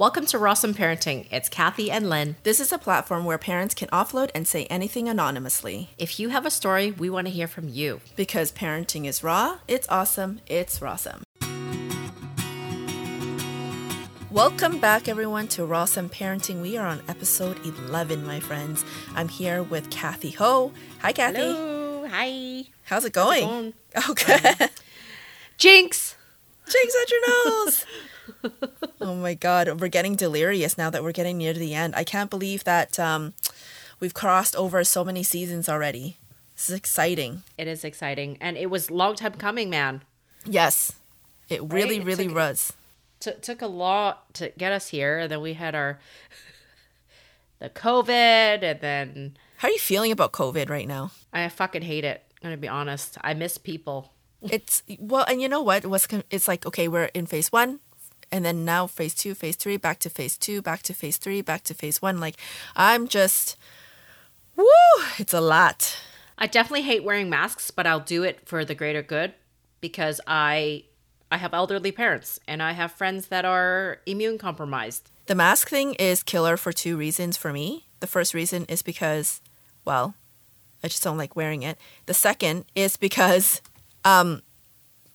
Welcome 0.00 0.26
to 0.26 0.38
Rawsome 0.38 0.74
Parenting. 0.74 1.26
It's 1.32 1.48
Kathy 1.48 1.90
and 1.90 2.08
Lynn. 2.08 2.36
This 2.44 2.60
is 2.60 2.70
a 2.70 2.78
platform 2.78 3.24
where 3.24 3.36
parents 3.36 3.74
can 3.74 3.88
offload 3.88 4.30
and 4.32 4.46
say 4.46 4.64
anything 4.66 5.08
anonymously. 5.08 5.90
If 5.98 6.20
you 6.20 6.28
have 6.28 6.46
a 6.46 6.52
story, 6.52 6.92
we 6.92 7.10
want 7.10 7.26
to 7.26 7.32
hear 7.32 7.48
from 7.48 7.68
you. 7.68 8.00
Because 8.14 8.52
parenting 8.52 9.06
is 9.06 9.24
raw, 9.24 9.58
it's 9.66 9.88
awesome, 9.88 10.40
it's 10.46 10.78
rawsome. 10.78 11.24
Welcome 14.30 14.78
back, 14.78 15.08
everyone, 15.08 15.48
to 15.48 15.62
Rawsome 15.62 16.12
Parenting. 16.12 16.62
We 16.62 16.76
are 16.76 16.86
on 16.86 17.02
episode 17.08 17.58
11, 17.66 18.24
my 18.24 18.38
friends. 18.38 18.84
I'm 19.16 19.26
here 19.26 19.64
with 19.64 19.90
Kathy 19.90 20.30
Ho. 20.30 20.70
Hi, 21.00 21.10
Kathy. 21.10 21.38
Hello. 21.38 22.06
Hi. 22.06 22.66
How's 22.84 23.04
it 23.04 23.12
going? 23.12 23.44
going? 23.44 23.74
Okay. 24.10 24.68
Jinx. 25.56 26.14
Jinx 26.70 26.94
at 27.02 27.10
your 27.10 27.64
nose. 27.66 27.84
oh 29.00 29.14
my 29.14 29.34
god, 29.34 29.80
we're 29.80 29.88
getting 29.88 30.14
delirious 30.16 30.76
now 30.78 30.90
that 30.90 31.02
we're 31.02 31.12
getting 31.12 31.38
near 31.38 31.52
to 31.52 31.58
the 31.58 31.74
end. 31.74 31.94
I 31.96 32.04
can't 32.04 32.30
believe 32.30 32.64
that 32.64 32.98
um, 32.98 33.34
we've 34.00 34.14
crossed 34.14 34.54
over 34.56 34.82
so 34.84 35.04
many 35.04 35.22
seasons 35.22 35.68
already. 35.68 36.16
This 36.56 36.70
is 36.70 36.76
exciting. 36.76 37.42
It 37.56 37.68
is 37.68 37.84
exciting. 37.84 38.36
And 38.40 38.56
it 38.56 38.68
was 38.70 38.90
long 38.90 39.14
time 39.14 39.34
coming, 39.34 39.70
man. 39.70 40.02
Yes, 40.44 40.92
it 41.48 41.62
really, 41.62 41.98
Right? 41.98 42.00
It 42.00 42.04
really 42.06 42.26
took- 42.26 42.36
was. 42.36 42.72
T- 43.20 43.32
took 43.42 43.62
a 43.62 43.66
lot 43.66 44.32
to 44.34 44.52
get 44.58 44.70
us 44.72 44.88
here. 44.88 45.18
And 45.18 45.30
then 45.30 45.40
we 45.40 45.54
had 45.54 45.74
our 45.74 45.98
the 47.58 47.68
COVID. 47.70 48.62
And 48.62 48.80
then 48.80 49.36
How 49.58 49.68
are 49.68 49.72
you 49.72 49.78
feeling 49.78 50.12
about 50.12 50.32
COVID 50.32 50.68
right 50.68 50.86
now? 50.86 51.10
I 51.32 51.48
fucking 51.48 51.82
hate 51.82 52.04
it. 52.04 52.22
I'm 52.42 52.50
to 52.52 52.56
be 52.56 52.68
honest. 52.68 53.18
I 53.22 53.34
miss 53.34 53.58
people. 53.58 54.12
It's 54.40 54.84
well, 55.00 55.24
and 55.28 55.42
you 55.42 55.48
know 55.48 55.62
what? 55.62 55.84
What's 55.84 56.06
con- 56.06 56.22
it's 56.30 56.46
like? 56.46 56.64
Okay, 56.64 56.86
we're 56.86 57.06
in 57.06 57.26
phase 57.26 57.50
one, 57.50 57.80
and 58.30 58.44
then 58.44 58.64
now 58.64 58.86
phase 58.86 59.14
two, 59.14 59.34
phase 59.34 59.56
three, 59.56 59.76
back 59.76 59.98
to 60.00 60.10
phase 60.10 60.36
two, 60.36 60.62
back 60.62 60.82
to 60.82 60.94
phase 60.94 61.16
three, 61.16 61.40
back 61.40 61.64
to 61.64 61.74
phase 61.74 62.02
one. 62.02 62.20
Like, 62.20 62.36
I'm 62.76 63.08
just, 63.08 63.56
woo! 64.56 64.64
It's 65.18 65.34
a 65.34 65.40
lot. 65.40 65.98
I 66.36 66.46
definitely 66.46 66.82
hate 66.82 67.04
wearing 67.04 67.28
masks, 67.28 67.70
but 67.70 67.86
I'll 67.86 68.00
do 68.00 68.22
it 68.22 68.46
for 68.46 68.64
the 68.64 68.74
greater 68.74 69.02
good 69.02 69.34
because 69.80 70.20
I 70.26 70.84
I 71.30 71.36
have 71.36 71.52
elderly 71.52 71.92
parents 71.92 72.40
and 72.48 72.62
I 72.62 72.72
have 72.72 72.92
friends 72.92 73.26
that 73.26 73.44
are 73.44 73.98
immune 74.06 74.38
compromised. 74.38 75.10
The 75.26 75.34
mask 75.34 75.68
thing 75.68 75.94
is 75.94 76.22
killer 76.22 76.56
for 76.56 76.72
two 76.72 76.96
reasons 76.96 77.36
for 77.36 77.52
me. 77.52 77.86
The 78.00 78.06
first 78.06 78.32
reason 78.32 78.64
is 78.64 78.80
because, 78.80 79.42
well, 79.84 80.14
I 80.82 80.88
just 80.88 81.02
don't 81.02 81.18
like 81.18 81.36
wearing 81.36 81.62
it. 81.62 81.76
The 82.06 82.14
second 82.14 82.64
is 82.74 82.96
because, 82.96 83.60
um, 84.04 84.42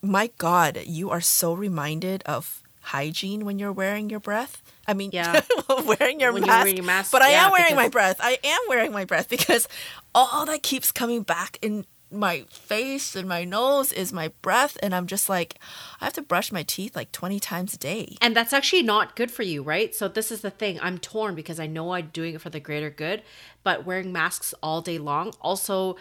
my 0.02 0.30
God, 0.38 0.82
you 0.84 1.10
are 1.10 1.20
so 1.22 1.54
reminded 1.54 2.22
of 2.24 2.62
hygiene 2.84 3.44
when 3.44 3.58
you're 3.58 3.72
wearing 3.72 4.10
your 4.10 4.20
breath. 4.20 4.62
I 4.86 4.94
mean, 4.94 5.10
Yeah. 5.12 5.40
wearing 5.68 6.20
your 6.20 6.32
When 6.32 6.42
you're 6.42 6.46
mask. 6.48 6.64
wearing 6.64 6.76
your 6.76 6.86
mask, 6.86 7.10
but 7.12 7.22
I 7.22 7.30
yeah, 7.30 7.46
am 7.46 7.52
wearing 7.52 7.64
because- 7.72 7.84
my 7.84 7.88
breath. 7.88 8.16
I 8.20 8.38
am 8.44 8.60
wearing 8.68 8.92
my 8.92 9.04
breath 9.04 9.28
because 9.28 9.66
all 10.14 10.44
that 10.46 10.62
keeps 10.62 10.92
coming 10.92 11.22
back 11.22 11.58
in 11.62 11.86
my 12.10 12.44
face 12.50 13.16
and 13.16 13.28
my 13.28 13.42
nose 13.44 13.90
is 13.90 14.12
my 14.12 14.28
breath, 14.42 14.76
and 14.82 14.94
I'm 14.94 15.06
just 15.08 15.28
like, 15.28 15.56
I 16.00 16.04
have 16.04 16.12
to 16.12 16.22
brush 16.22 16.52
my 16.52 16.62
teeth 16.62 16.94
like 16.94 17.10
20 17.10 17.40
times 17.40 17.74
a 17.74 17.78
day. 17.78 18.16
And 18.20 18.36
that's 18.36 18.52
actually 18.52 18.82
not 18.84 19.16
good 19.16 19.30
for 19.32 19.42
you, 19.42 19.62
right? 19.64 19.92
So 19.94 20.06
this 20.06 20.30
is 20.30 20.40
the 20.42 20.50
thing. 20.50 20.78
I'm 20.80 20.98
torn 20.98 21.34
because 21.34 21.58
I 21.58 21.66
know 21.66 21.92
I'm 21.92 22.10
doing 22.12 22.34
it 22.36 22.40
for 22.40 22.50
the 22.50 22.60
greater 22.60 22.90
good, 22.90 23.22
but 23.64 23.84
wearing 23.84 24.12
masks 24.12 24.54
all 24.62 24.80
day 24.80 24.98
long 24.98 25.32
also 25.40 25.96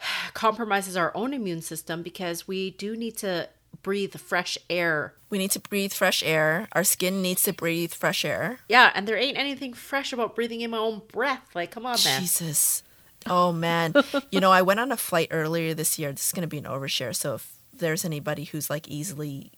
compromises 0.34 0.96
our 0.96 1.12
own 1.14 1.32
immune 1.32 1.62
system 1.62 2.02
because 2.02 2.46
we 2.48 2.72
do 2.72 2.96
need 2.96 3.16
to 3.18 3.48
breathe 3.82 4.14
fresh 4.16 4.58
air. 4.68 5.14
We 5.30 5.38
need 5.38 5.50
to 5.52 5.60
breathe 5.60 5.92
fresh 5.92 6.22
air. 6.22 6.68
Our 6.72 6.84
skin 6.84 7.22
needs 7.22 7.42
to 7.44 7.52
breathe 7.52 7.92
fresh 7.92 8.24
air. 8.24 8.60
Yeah, 8.68 8.90
and 8.94 9.06
there 9.06 9.16
ain't 9.16 9.38
anything 9.38 9.72
fresh 9.72 10.12
about 10.12 10.34
breathing 10.34 10.60
in 10.60 10.70
my 10.70 10.78
own 10.78 11.02
breath. 11.12 11.48
Like, 11.54 11.70
come 11.70 11.86
on, 11.86 11.96
man. 12.04 12.20
Jesus. 12.20 12.82
Oh 13.26 13.52
man. 13.52 13.94
you 14.30 14.40
know, 14.40 14.50
I 14.50 14.62
went 14.62 14.80
on 14.80 14.92
a 14.92 14.96
flight 14.96 15.28
earlier 15.30 15.74
this 15.74 15.98
year. 15.98 16.12
This 16.12 16.26
is 16.26 16.32
going 16.32 16.42
to 16.42 16.48
be 16.48 16.58
an 16.58 16.64
overshare. 16.64 17.14
So 17.14 17.34
if 17.34 17.52
there's 17.72 18.04
anybody 18.04 18.44
who's 18.44 18.70
like 18.70 18.88
easily 18.88 19.52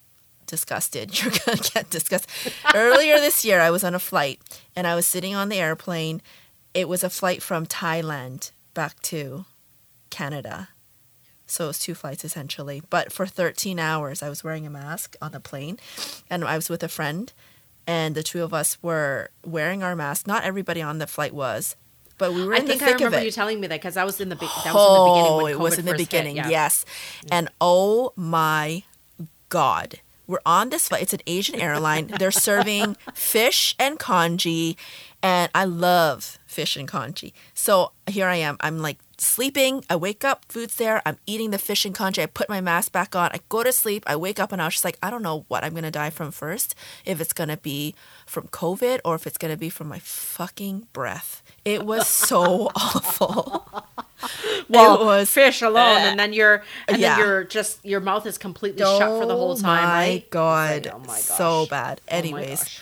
disgusted, 0.46 1.20
you're 1.22 1.32
going 1.46 1.58
to 1.58 1.72
get 1.72 1.90
disgusted. 1.90 2.52
earlier 2.74 3.18
this 3.18 3.44
year, 3.44 3.60
I 3.60 3.70
was 3.70 3.84
on 3.84 3.94
a 3.94 4.00
flight 4.00 4.40
and 4.74 4.86
I 4.86 4.94
was 4.94 5.06
sitting 5.06 5.34
on 5.34 5.48
the 5.48 5.56
airplane. 5.56 6.22
It 6.74 6.88
was 6.88 7.04
a 7.04 7.10
flight 7.10 7.42
from 7.42 7.66
Thailand 7.66 8.50
back 8.74 9.00
to 9.02 9.44
Canada. 10.10 10.68
So 11.52 11.64
it 11.64 11.68
was 11.68 11.78
two 11.78 11.94
flights 11.94 12.24
essentially. 12.24 12.82
But 12.90 13.12
for 13.12 13.26
13 13.26 13.78
hours, 13.78 14.22
I 14.22 14.28
was 14.28 14.42
wearing 14.42 14.66
a 14.66 14.70
mask 14.70 15.16
on 15.20 15.32
the 15.32 15.40
plane 15.40 15.78
and 16.30 16.44
I 16.44 16.56
was 16.56 16.68
with 16.68 16.82
a 16.82 16.88
friend 16.88 17.32
and 17.86 18.14
the 18.14 18.22
two 18.22 18.42
of 18.42 18.54
us 18.54 18.78
were 18.82 19.30
wearing 19.44 19.82
our 19.82 19.96
masks. 19.96 20.26
Not 20.26 20.44
everybody 20.44 20.80
on 20.82 20.98
the 20.98 21.06
flight 21.06 21.34
was, 21.34 21.76
but 22.18 22.32
we 22.32 22.44
were 22.44 22.54
I 22.54 22.58
in 22.58 22.66
think 22.66 22.80
the 22.80 22.86
I 22.86 22.92
remember 22.92 23.22
you 23.22 23.30
telling 23.30 23.60
me 23.60 23.66
that 23.66 23.80
because 23.80 23.96
I 23.96 24.04
was 24.04 24.20
in 24.20 24.28
the 24.28 24.36
big. 24.36 24.48
That 24.64 24.74
was 24.74 24.86
in 24.86 24.94
the 24.94 25.00
oh, 25.00 25.14
beginning. 25.14 25.32
Oh, 25.32 25.42
When 25.42 25.52
it 25.52 25.58
was 25.58 25.78
in 25.78 25.84
the 25.84 25.90
first 25.90 26.00
hit, 26.00 26.08
beginning, 26.08 26.36
yeah. 26.36 26.48
yes. 26.48 26.84
And 27.30 27.48
oh 27.60 28.12
my 28.16 28.84
God. 29.48 30.00
We're 30.28 30.38
on 30.46 30.70
this 30.70 30.88
flight. 30.88 31.02
It's 31.02 31.12
an 31.12 31.20
Asian 31.26 31.60
airline. 31.60 32.06
They're 32.06 32.30
serving 32.30 32.96
fish 33.14 33.74
and 33.78 33.98
congee. 33.98 34.76
And 35.20 35.50
I 35.54 35.64
love 35.64 36.38
fish 36.46 36.76
and 36.76 36.86
congee. 36.86 37.34
So 37.54 37.90
here 38.06 38.28
I 38.28 38.36
am. 38.36 38.56
I'm 38.60 38.78
like 38.78 38.98
sleeping. 39.22 39.84
I 39.88 39.96
wake 39.96 40.24
up, 40.24 40.44
food's 40.48 40.76
there. 40.76 41.00
I'm 41.06 41.18
eating 41.26 41.50
the 41.50 41.58
fish 41.58 41.84
and 41.84 41.94
congee. 41.94 42.22
I 42.22 42.26
put 42.26 42.48
my 42.48 42.60
mask 42.60 42.92
back 42.92 43.14
on. 43.16 43.30
I 43.32 43.40
go 43.48 43.62
to 43.62 43.72
sleep. 43.72 44.04
I 44.06 44.16
wake 44.16 44.38
up 44.40 44.52
and 44.52 44.60
I 44.60 44.66
was 44.66 44.74
just 44.74 44.84
like, 44.84 44.98
I 45.02 45.10
don't 45.10 45.22
know 45.22 45.44
what 45.48 45.64
I'm 45.64 45.72
going 45.72 45.84
to 45.84 45.90
die 45.90 46.10
from 46.10 46.30
first. 46.30 46.74
If 47.04 47.20
it's 47.20 47.32
going 47.32 47.48
to 47.48 47.56
be 47.56 47.94
from 48.26 48.48
COVID 48.48 49.00
or 49.04 49.14
if 49.14 49.26
it's 49.26 49.38
going 49.38 49.52
to 49.52 49.58
be 49.58 49.70
from 49.70 49.88
my 49.88 49.98
fucking 50.00 50.88
breath. 50.92 51.42
It 51.64 51.84
was 51.86 52.06
so 52.08 52.70
awful. 52.76 53.68
Well, 54.68 55.02
it 55.02 55.04
was 55.04 55.28
fish 55.28 55.62
alone, 55.62 56.02
and 56.02 56.18
then 56.18 56.32
you're, 56.32 56.62
and 56.86 56.96
Yeah. 56.96 57.16
then 57.16 57.26
you're 57.26 57.44
just 57.44 57.84
your 57.84 57.98
mouth 57.98 58.24
is 58.24 58.38
completely 58.38 58.78
shut 58.84 59.00
for 59.20 59.26
the 59.26 59.34
whole 59.34 59.56
time, 59.56 59.82
Oh 59.84 59.86
my 59.88 59.92
right? 59.94 60.30
god, 60.30 60.86
like, 60.86 60.94
oh 60.94 60.98
my 61.00 61.06
gosh. 61.06 61.22
so 61.22 61.66
bad. 61.68 62.00
Oh 62.08 62.16
Anyways, 62.16 62.60
gosh. 62.60 62.80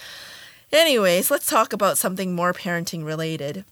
anyways, 0.70 1.30
let's 1.30 1.46
talk 1.46 1.72
about 1.72 1.96
something 1.96 2.34
more 2.34 2.52
parenting 2.52 3.06
related. 3.06 3.64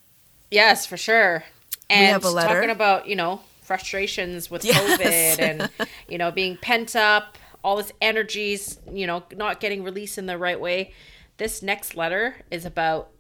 Yes, 0.51 0.87
for 0.87 0.97
sure. 0.97 1.45
And 1.91 2.13
have 2.13 2.25
a 2.25 2.31
letter. 2.31 2.55
talking 2.55 2.71
about 2.71 3.07
you 3.09 3.17
know 3.17 3.41
frustrations 3.63 4.51
with 4.51 4.65
Yes. 4.65 5.01
COVID 5.01 5.41
and 5.41 5.71
you 6.09 6.19
know 6.19 6.31
being 6.31 6.57
pent 6.57 6.97
up, 6.97 7.39
all 7.65 7.77
this 7.77 7.93
energies, 8.01 8.79
you 8.93 9.07
know, 9.07 9.23
not 9.37 9.61
getting 9.61 9.83
released 9.83 10.19
in 10.19 10.27
the 10.27 10.39
right 10.39 10.61
way. 10.61 10.93
This 11.39 11.63
next 11.63 11.95
letter 11.97 12.37
is 12.51 12.65
about 12.65 13.11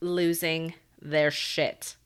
losing 0.00 0.74
their 1.00 1.30
shit. 1.30 1.96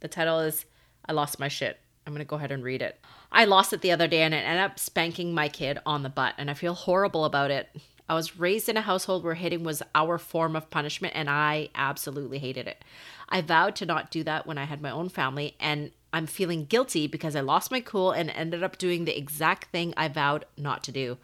The 0.00 0.08
title 0.08 0.40
is 0.40 0.64
I 1.06 1.12
lost 1.12 1.38
my 1.38 1.48
shit. 1.48 1.78
I'm 2.06 2.16
to 2.16 2.24
go 2.24 2.36
ahead 2.36 2.50
and 2.50 2.64
read 2.64 2.82
it. 2.82 2.98
I 3.30 3.44
lost 3.44 3.72
it 3.72 3.80
the 3.80 3.92
other 3.92 4.08
day 4.08 4.22
and 4.22 4.34
it 4.34 4.38
ended 4.38 4.62
up 4.64 4.78
spanking 4.78 5.32
my 5.32 5.48
kid 5.48 5.78
on 5.86 6.02
the 6.02 6.08
butt, 6.10 6.34
and 6.38 6.50
I 6.50 6.54
feel 6.54 6.74
horrible 6.74 7.24
about 7.24 7.50
it. 7.50 7.68
I 8.08 8.14
was 8.14 8.38
raised 8.38 8.68
in 8.68 8.76
a 8.76 8.82
household 8.82 9.24
where 9.24 9.34
hitting 9.34 9.62
was 9.64 9.82
our 9.94 10.18
form 10.18 10.56
of 10.56 10.68
punishment, 10.70 11.14
and 11.16 11.30
I 11.30 11.70
absolutely 11.74 12.38
hated 12.38 12.66
it. 12.66 12.84
I 13.32 13.40
vowed 13.40 13.74
to 13.76 13.86
not 13.86 14.10
do 14.10 14.22
that 14.24 14.46
when 14.46 14.58
I 14.58 14.64
had 14.64 14.82
my 14.82 14.90
own 14.90 15.08
family, 15.08 15.56
and 15.58 15.90
I'm 16.12 16.26
feeling 16.26 16.66
guilty 16.66 17.06
because 17.06 17.34
I 17.34 17.40
lost 17.40 17.70
my 17.70 17.80
cool 17.80 18.12
and 18.12 18.28
ended 18.28 18.62
up 18.62 18.76
doing 18.76 19.06
the 19.06 19.16
exact 19.16 19.72
thing 19.72 19.94
I 19.96 20.08
vowed 20.08 20.44
not 20.58 20.84
to 20.84 20.92
do. 20.92 21.16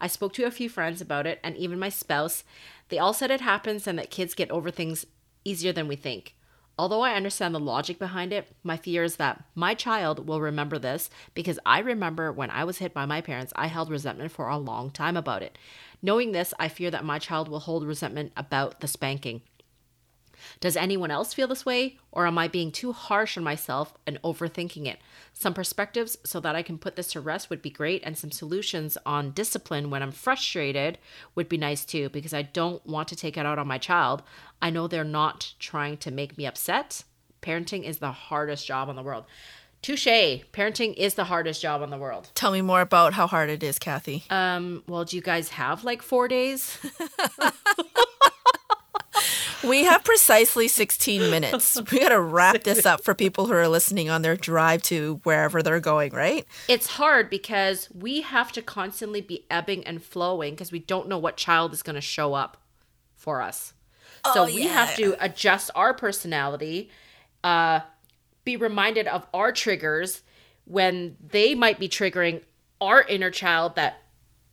I 0.00 0.06
spoke 0.06 0.32
to 0.34 0.44
a 0.44 0.52
few 0.52 0.68
friends 0.68 1.00
about 1.00 1.26
it, 1.26 1.40
and 1.42 1.56
even 1.56 1.80
my 1.80 1.88
spouse. 1.88 2.44
They 2.88 2.98
all 2.98 3.12
said 3.12 3.32
it 3.32 3.40
happens 3.40 3.88
and 3.88 3.98
that 3.98 4.12
kids 4.12 4.32
get 4.32 4.48
over 4.52 4.70
things 4.70 5.06
easier 5.44 5.72
than 5.72 5.88
we 5.88 5.96
think. 5.96 6.36
Although 6.78 7.00
I 7.00 7.14
understand 7.14 7.52
the 7.52 7.58
logic 7.58 7.98
behind 7.98 8.32
it, 8.32 8.54
my 8.62 8.76
fear 8.76 9.02
is 9.02 9.16
that 9.16 9.42
my 9.56 9.74
child 9.74 10.28
will 10.28 10.40
remember 10.40 10.78
this 10.78 11.10
because 11.34 11.58
I 11.66 11.80
remember 11.80 12.30
when 12.30 12.50
I 12.50 12.62
was 12.62 12.78
hit 12.78 12.94
by 12.94 13.06
my 13.06 13.22
parents, 13.22 13.52
I 13.56 13.66
held 13.66 13.90
resentment 13.90 14.30
for 14.30 14.48
a 14.48 14.58
long 14.58 14.90
time 14.90 15.16
about 15.16 15.42
it. 15.42 15.58
Knowing 16.00 16.30
this, 16.30 16.54
I 16.60 16.68
fear 16.68 16.92
that 16.92 17.04
my 17.04 17.18
child 17.18 17.48
will 17.48 17.60
hold 17.60 17.84
resentment 17.84 18.30
about 18.36 18.80
the 18.80 18.88
spanking. 18.88 19.40
Does 20.60 20.76
anyone 20.76 21.10
else 21.10 21.34
feel 21.34 21.48
this 21.48 21.66
way, 21.66 21.98
or 22.12 22.26
am 22.26 22.38
I 22.38 22.48
being 22.48 22.70
too 22.70 22.92
harsh 22.92 23.36
on 23.36 23.44
myself 23.44 23.94
and 24.06 24.20
overthinking 24.22 24.86
it? 24.86 24.98
Some 25.32 25.54
perspectives 25.54 26.16
so 26.24 26.40
that 26.40 26.56
I 26.56 26.62
can 26.62 26.78
put 26.78 26.96
this 26.96 27.12
to 27.12 27.20
rest 27.20 27.50
would 27.50 27.62
be 27.62 27.70
great, 27.70 28.02
and 28.04 28.16
some 28.16 28.30
solutions 28.30 28.96
on 29.04 29.32
discipline 29.32 29.90
when 29.90 30.02
I'm 30.02 30.12
frustrated 30.12 30.98
would 31.34 31.48
be 31.48 31.56
nice 31.58 31.84
too, 31.84 32.08
because 32.08 32.34
I 32.34 32.42
don't 32.42 32.84
want 32.86 33.08
to 33.08 33.16
take 33.16 33.36
it 33.36 33.46
out 33.46 33.58
on 33.58 33.66
my 33.66 33.78
child. 33.78 34.22
I 34.60 34.70
know 34.70 34.86
they're 34.86 35.04
not 35.04 35.54
trying 35.58 35.96
to 35.98 36.10
make 36.10 36.36
me 36.38 36.46
upset. 36.46 37.04
Parenting 37.42 37.84
is 37.84 37.98
the 37.98 38.12
hardest 38.12 38.66
job 38.66 38.88
in 38.88 38.96
the 38.96 39.02
world. 39.02 39.24
Touche. 39.82 40.06
Parenting 40.52 40.94
is 40.94 41.14
the 41.14 41.24
hardest 41.24 41.62
job 41.62 41.80
in 41.82 41.90
the 41.90 41.96
world. 41.96 42.30
Tell 42.34 42.50
me 42.50 42.60
more 42.60 42.80
about 42.80 43.14
how 43.14 43.28
hard 43.28 43.50
it 43.50 43.62
is, 43.62 43.78
Kathy. 43.78 44.24
Um, 44.30 44.82
well, 44.88 45.04
do 45.04 45.14
you 45.14 45.22
guys 45.22 45.50
have 45.50 45.84
like 45.84 46.02
four 46.02 46.26
days? 46.26 46.78
We 49.66 49.84
have 49.84 50.04
precisely 50.04 50.68
16 50.68 51.30
minutes. 51.30 51.80
We 51.90 52.00
got 52.00 52.10
to 52.10 52.20
wrap 52.20 52.62
this 52.62 52.84
up 52.86 53.02
for 53.02 53.14
people 53.14 53.46
who 53.46 53.52
are 53.52 53.68
listening 53.68 54.10
on 54.10 54.22
their 54.22 54.36
drive 54.36 54.82
to 54.84 55.20
wherever 55.24 55.62
they're 55.62 55.80
going, 55.80 56.12
right? 56.12 56.46
It's 56.68 56.86
hard 56.86 57.30
because 57.30 57.88
we 57.94 58.20
have 58.22 58.52
to 58.52 58.62
constantly 58.62 59.20
be 59.20 59.46
ebbing 59.50 59.84
and 59.86 60.02
flowing 60.02 60.54
because 60.54 60.72
we 60.72 60.78
don't 60.78 61.08
know 61.08 61.18
what 61.18 61.36
child 61.36 61.72
is 61.72 61.82
going 61.82 61.94
to 61.94 62.00
show 62.00 62.34
up 62.34 62.56
for 63.14 63.40
us. 63.42 63.72
So 64.34 64.42
Oh, 64.42 64.46
we 64.46 64.62
have 64.62 64.96
to 64.96 65.16
adjust 65.20 65.70
our 65.74 65.94
personality, 65.94 66.90
uh, 67.44 67.80
be 68.44 68.56
reminded 68.56 69.06
of 69.06 69.26
our 69.32 69.52
triggers 69.52 70.22
when 70.64 71.16
they 71.20 71.54
might 71.54 71.78
be 71.78 71.88
triggering 71.88 72.42
our 72.80 73.02
inner 73.02 73.30
child 73.30 73.76
that 73.76 74.02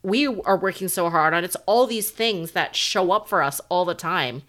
we 0.04 0.27
are 0.27 0.57
working 0.57 0.88
so 0.88 1.10
hard 1.10 1.33
on. 1.33 1.44
It's 1.44 1.56
all 1.65 1.88
these 1.88 2.12
things 2.12 2.51
that 2.51 2.75
show 2.75 3.12
up 3.12 3.27
for 3.27 3.42
us 3.42 3.60
all 3.69 3.86
the 3.86 3.95
time. 3.95 4.44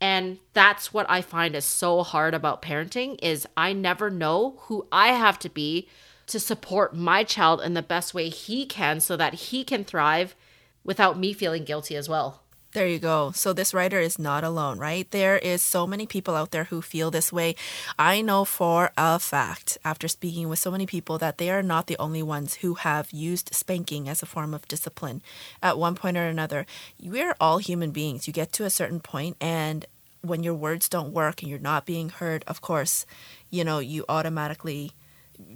And 0.00 0.38
that's 0.52 0.92
what 0.92 1.08
I 1.10 1.22
find 1.22 1.56
is 1.56 1.64
so 1.64 2.02
hard 2.02 2.34
about 2.34 2.62
parenting 2.62 3.18
is 3.22 3.48
I 3.56 3.72
never 3.72 4.10
know 4.10 4.56
who 4.62 4.86
I 4.92 5.08
have 5.08 5.38
to 5.40 5.48
be 5.48 5.88
to 6.28 6.38
support 6.38 6.94
my 6.94 7.24
child 7.24 7.60
in 7.60 7.74
the 7.74 7.82
best 7.82 8.14
way 8.14 8.28
he 8.28 8.66
can 8.66 9.00
so 9.00 9.16
that 9.16 9.34
he 9.34 9.64
can 9.64 9.84
thrive 9.84 10.36
without 10.84 11.18
me 11.18 11.32
feeling 11.32 11.64
guilty 11.64 11.96
as 11.96 12.08
well. 12.08 12.42
There 12.78 12.86
you 12.86 13.00
go. 13.00 13.32
So 13.32 13.52
this 13.52 13.74
writer 13.74 13.98
is 13.98 14.20
not 14.20 14.44
alone, 14.44 14.78
right? 14.78 15.10
There 15.10 15.36
is 15.36 15.62
so 15.62 15.84
many 15.84 16.06
people 16.06 16.36
out 16.36 16.52
there 16.52 16.70
who 16.70 16.80
feel 16.80 17.10
this 17.10 17.32
way. 17.32 17.56
I 17.98 18.20
know 18.20 18.44
for 18.44 18.92
a 18.96 19.18
fact, 19.18 19.78
after 19.84 20.06
speaking 20.06 20.48
with 20.48 20.60
so 20.60 20.70
many 20.70 20.86
people, 20.86 21.18
that 21.18 21.38
they 21.38 21.50
are 21.50 21.60
not 21.60 21.88
the 21.88 21.98
only 21.98 22.22
ones 22.22 22.62
who 22.62 22.74
have 22.74 23.10
used 23.10 23.52
spanking 23.52 24.08
as 24.08 24.22
a 24.22 24.26
form 24.26 24.54
of 24.54 24.68
discipline 24.68 25.22
at 25.60 25.76
one 25.76 25.96
point 25.96 26.16
or 26.16 26.28
another. 26.28 26.66
We're 27.02 27.34
all 27.40 27.58
human 27.58 27.90
beings. 27.90 28.28
You 28.28 28.32
get 28.32 28.52
to 28.52 28.64
a 28.64 28.70
certain 28.70 29.00
point 29.00 29.36
and 29.40 29.84
when 30.22 30.44
your 30.44 30.54
words 30.54 30.88
don't 30.88 31.12
work 31.12 31.42
and 31.42 31.50
you're 31.50 31.58
not 31.58 31.84
being 31.84 32.10
heard, 32.10 32.44
of 32.46 32.60
course, 32.60 33.06
you 33.50 33.64
know, 33.64 33.80
you 33.80 34.04
automatically 34.08 34.92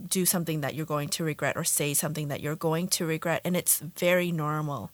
do 0.08 0.24
something 0.24 0.60
that 0.60 0.74
you're 0.74 0.86
going 0.86 1.08
to 1.08 1.24
regret 1.24 1.56
or 1.56 1.64
say 1.64 1.94
something 1.94 2.28
that 2.28 2.40
you're 2.40 2.56
going 2.56 2.88
to 2.88 3.06
regret 3.06 3.40
and 3.44 3.56
it's 3.56 3.78
very 3.80 4.30
normal. 4.30 4.90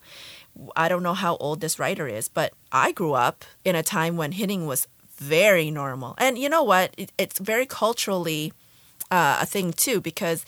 I 0.77 0.89
don't 0.89 1.03
know 1.03 1.15
how 1.15 1.37
old 1.37 1.61
this 1.61 1.79
writer 1.79 2.09
is, 2.09 2.29
but 2.29 2.53
I 2.73 2.93
grew 2.93 3.13
up 3.13 3.45
in 3.65 3.75
a 3.75 3.83
time 3.83 4.17
when 4.17 4.33
hitting 4.33 4.67
was 4.67 4.89
very 5.17 5.71
normal. 5.71 6.15
And 6.19 6.39
you 6.39 6.49
know 6.49 6.63
what? 6.63 6.95
It, 6.97 7.13
it's 7.19 7.39
very 7.39 7.67
culturally 7.67 8.53
uh, 9.11 9.39
a 9.41 9.47
thing 9.47 9.73
too, 9.73 10.01
because 10.01 10.45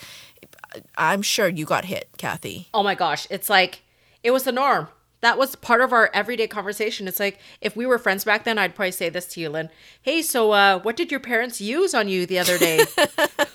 I'm 0.97 1.23
sure 1.23 1.49
you 1.49 1.65
got 1.65 1.85
hit, 1.85 2.09
Kathy. 2.19 2.69
Oh 2.73 2.83
my 2.83 2.95
gosh, 2.95 3.27
it's 3.31 3.51
like 3.51 3.83
it 4.23 4.31
was 4.31 4.45
the 4.45 4.53
norm. 4.53 4.89
That 5.23 5.37
was 5.37 5.55
part 5.55 5.83
of 5.83 5.93
our 5.93 6.11
everyday 6.15 6.47
conversation. 6.47 7.07
It's 7.07 7.21
like 7.21 7.39
if 7.61 7.77
we 7.77 7.85
were 7.85 7.99
friends 7.99 8.25
back 8.25 8.45
then, 8.45 8.59
I'd 8.59 8.75
probably 8.75 8.93
say 8.93 9.11
this 9.11 9.27
to 9.35 9.41
you, 9.41 9.51
Lynn. 9.51 9.69
Hey, 10.01 10.23
so 10.23 10.53
uh, 10.53 10.81
what 10.81 10.97
did 10.97 11.11
your 11.11 11.21
parents 11.21 11.61
use 11.61 11.95
on 11.95 12.09
you 12.09 12.25
the 12.25 12.39
other 12.39 12.57
day? 12.57 12.85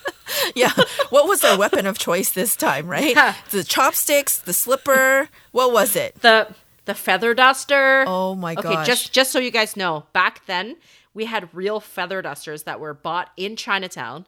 Yeah. 0.55 0.71
what 1.09 1.27
was 1.27 1.41
their 1.41 1.57
weapon 1.57 1.85
of 1.85 1.97
choice 1.97 2.31
this 2.31 2.55
time, 2.55 2.87
right? 2.87 3.15
Yeah. 3.15 3.35
The 3.51 3.63
chopsticks, 3.63 4.37
the 4.37 4.53
slipper. 4.53 5.29
What 5.51 5.71
was 5.73 5.95
it? 5.95 6.15
the 6.21 6.53
the 6.85 6.93
feather 6.93 7.33
duster. 7.33 8.03
Oh 8.07 8.35
my 8.35 8.53
god. 8.55 8.65
Okay, 8.65 8.73
gosh. 8.75 8.87
just 8.87 9.11
just 9.13 9.31
so 9.31 9.39
you 9.39 9.51
guys 9.51 9.75
know, 9.75 10.05
back 10.13 10.45
then 10.45 10.77
we 11.13 11.25
had 11.25 11.49
real 11.53 11.79
feather 11.79 12.21
dusters 12.21 12.63
that 12.63 12.79
were 12.79 12.93
bought 12.93 13.31
in 13.37 13.55
Chinatown, 13.55 14.25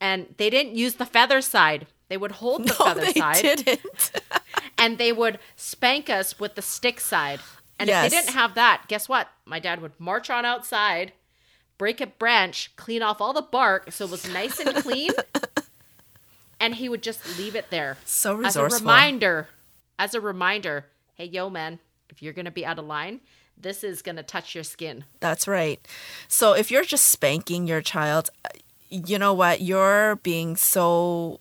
and 0.00 0.34
they 0.38 0.48
didn't 0.48 0.76
use 0.76 0.94
the 0.94 1.04
feather 1.06 1.40
side. 1.40 1.86
They 2.08 2.16
would 2.16 2.32
hold 2.32 2.62
the 2.64 2.68
No, 2.78 2.84
feather 2.86 3.00
they 3.04 3.12
side, 3.12 3.42
didn't. 3.42 4.12
and 4.78 4.96
they 4.98 5.12
would 5.12 5.38
spank 5.56 6.08
us 6.08 6.38
with 6.40 6.54
the 6.54 6.62
stick 6.62 7.00
side. 7.00 7.40
And 7.78 7.88
if 7.88 8.02
they 8.02 8.08
didn't 8.08 8.34
have 8.34 8.54
that, 8.56 8.84
guess 8.88 9.08
what? 9.08 9.28
My 9.46 9.58
dad 9.58 9.80
would 9.80 9.92
march 9.98 10.28
on 10.30 10.44
outside, 10.44 11.12
break 11.78 12.00
a 12.00 12.06
branch, 12.06 12.72
clean 12.76 13.02
off 13.02 13.20
all 13.20 13.32
the 13.32 13.42
bark 13.42 13.90
so 13.92 14.04
it 14.06 14.10
was 14.10 14.30
nice 14.32 14.58
and 14.60 14.74
clean, 14.76 15.12
and 16.60 16.74
he 16.74 16.88
would 16.88 17.02
just 17.02 17.38
leave 17.38 17.56
it 17.56 17.70
there 17.70 17.96
So 18.04 18.44
as 18.44 18.54
a 18.54 18.64
reminder. 18.64 19.48
As 19.98 20.14
a 20.14 20.20
reminder, 20.20 20.86
hey, 21.14 21.24
yo, 21.24 21.50
man, 21.50 21.78
if 22.08 22.22
you're 22.22 22.32
gonna 22.32 22.50
be 22.50 22.64
out 22.64 22.78
of 22.78 22.84
line, 22.84 23.20
this 23.56 23.82
is 23.82 24.02
gonna 24.02 24.22
touch 24.22 24.54
your 24.54 24.64
skin. 24.64 25.04
That's 25.20 25.48
right. 25.48 25.80
So 26.28 26.52
if 26.54 26.70
you're 26.70 26.84
just 26.84 27.06
spanking 27.06 27.66
your 27.66 27.82
child, 27.82 28.30
uh, 28.44 28.48
you 28.88 29.18
know 29.18 29.34
what? 29.34 29.60
You're 29.60 30.16
being 30.16 30.56
so. 30.56 31.40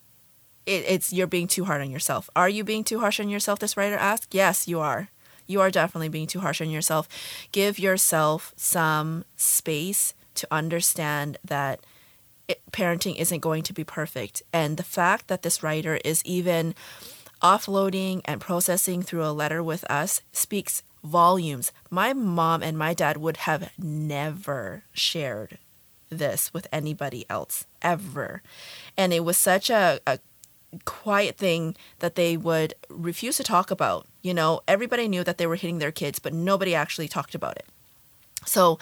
It, 0.66 0.83
it's 0.88 1.13
you're 1.13 1.27
being 1.27 1.48
too 1.48 1.66
hard 1.66 1.81
on 1.81 1.89
yourself. 1.89 2.30
Are 2.36 2.50
you 2.50 2.63
being 2.63 2.83
too 2.83 3.00
harsh 3.00 3.19
on 3.19 3.30
yourself? 3.30 3.60
This 3.60 3.75
writer 3.77 3.98
asked. 3.98 4.33
Yes, 4.33 4.68
you 4.68 4.80
are. 4.80 5.10
You 5.48 5.62
are 5.62 5.71
definitely 5.71 6.10
being 6.10 6.27
too 6.27 6.42
harsh 6.42 6.62
on 6.62 6.69
yourself. 6.69 7.07
Give 7.51 7.80
yourself 7.80 8.54
some 8.56 9.25
space 9.36 10.13
to 10.36 10.48
understand 10.51 11.38
that 11.44 11.80
parenting 12.71 13.15
isn't 13.17 13.39
going 13.39 13.63
to 13.63 13.73
be 13.73 13.83
perfect, 13.83 14.43
and 14.53 14.77
the 14.77 14.83
fact 14.83 15.27
that 15.27 15.41
this 15.41 15.63
writer 15.63 15.99
is 16.03 16.23
even 16.25 16.75
offloading 17.41 18.21
and 18.25 18.41
processing 18.41 19.01
through 19.01 19.25
a 19.25 19.31
letter 19.31 19.63
with 19.63 19.89
us 19.89 20.21
speaks 20.31 20.83
volumes. 21.03 21.71
My 21.89 22.13
mom 22.13 22.61
and 22.61 22.77
my 22.77 22.93
dad 22.93 23.17
would 23.17 23.37
have 23.37 23.71
never 23.77 24.83
shared 24.91 25.57
this 26.09 26.53
with 26.53 26.67
anybody 26.71 27.25
else 27.29 27.65
ever. 27.81 28.41
And 28.97 29.13
it 29.13 29.23
was 29.23 29.37
such 29.37 29.69
a, 29.69 29.99
a 30.05 30.19
quiet 30.85 31.37
thing 31.37 31.75
that 31.99 32.15
they 32.15 32.35
would 32.35 32.73
refuse 32.89 33.37
to 33.37 33.43
talk 33.43 33.71
about. 33.71 34.07
You 34.21 34.33
know, 34.33 34.61
everybody 34.67 35.07
knew 35.07 35.23
that 35.23 35.37
they 35.37 35.47
were 35.47 35.55
hitting 35.55 35.79
their 35.79 35.91
kids, 35.91 36.19
but 36.19 36.33
nobody 36.33 36.75
actually 36.75 37.07
talked 37.07 37.35
about 37.35 37.57
it. 37.57 37.67
So 38.45 38.79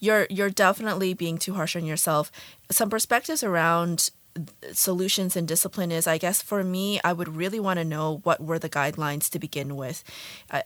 you're 0.00 0.26
you're 0.30 0.50
definitely 0.50 1.14
being 1.14 1.38
too 1.38 1.54
harsh 1.54 1.76
on 1.76 1.84
yourself. 1.84 2.32
Some 2.70 2.90
perspectives 2.90 3.44
around 3.44 4.10
solutions 4.72 5.36
and 5.36 5.48
discipline 5.48 5.90
is 5.90 6.06
i 6.06 6.16
guess 6.16 6.40
for 6.40 6.62
me 6.62 7.00
i 7.02 7.12
would 7.12 7.34
really 7.34 7.58
want 7.58 7.78
to 7.78 7.84
know 7.84 8.20
what 8.22 8.40
were 8.40 8.60
the 8.60 8.68
guidelines 8.68 9.28
to 9.28 9.40
begin 9.40 9.74
with 9.74 10.04